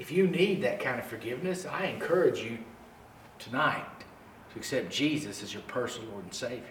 If 0.02 0.12
you 0.12 0.26
need 0.26 0.64
that 0.64 0.80
kind 0.80 1.00
of 1.00 1.06
forgiveness, 1.06 1.68
I 1.68 1.86
encourage 1.86 2.40
you 2.40 2.58
tonight 3.38 3.86
to 4.52 4.58
accept 4.58 4.90
Jesus 4.90 5.44
as 5.44 5.54
your 5.54 5.62
personal 5.62 6.10
Lord 6.10 6.24
and 6.24 6.34
Savior. 6.34 6.64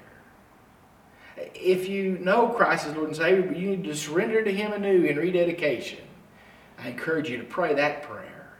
if 1.54 1.88
you 1.88 2.18
know 2.18 2.48
Christ 2.48 2.88
as 2.88 2.96
Lord 2.96 3.06
and 3.06 3.16
Savior, 3.16 3.42
but 3.42 3.56
you 3.56 3.70
need 3.70 3.84
to 3.84 3.94
surrender 3.94 4.42
to 4.42 4.52
Him 4.52 4.72
anew 4.72 5.04
in 5.04 5.16
rededication, 5.16 6.00
I 6.76 6.88
encourage 6.88 7.30
you 7.30 7.36
to 7.36 7.44
pray 7.44 7.72
that 7.72 8.02
prayer 8.02 8.50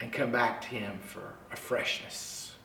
and 0.00 0.12
come 0.12 0.32
back 0.32 0.60
to 0.62 0.68
Him 0.70 0.98
for 0.98 1.34
a 1.52 1.56
freshness. 1.56 2.56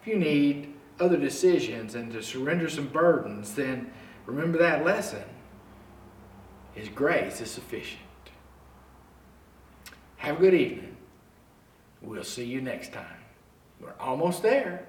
If 0.00 0.06
you 0.06 0.16
need 0.16 0.72
other 1.00 1.16
decisions 1.16 1.96
and 1.96 2.12
to 2.12 2.22
surrender 2.22 2.70
some 2.70 2.86
burdens, 2.86 3.56
then 3.56 3.92
remember 4.26 4.58
that 4.58 4.84
lesson. 4.84 5.24
His 6.72 6.88
grace 6.88 7.40
is 7.40 7.50
sufficient. 7.50 8.02
Have 10.20 10.36
a 10.36 10.40
good 10.40 10.52
evening. 10.52 10.96
We'll 12.02 12.24
see 12.24 12.44
you 12.44 12.60
next 12.60 12.92
time. 12.92 13.24
We're 13.80 13.94
almost 13.98 14.42
there. 14.42 14.86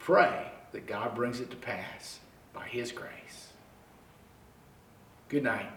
Pray 0.00 0.50
that 0.72 0.84
God 0.84 1.14
brings 1.14 1.38
it 1.38 1.48
to 1.50 1.56
pass 1.56 2.18
by 2.52 2.66
His 2.66 2.90
grace. 2.90 3.52
Good 5.28 5.44
night. 5.44 5.70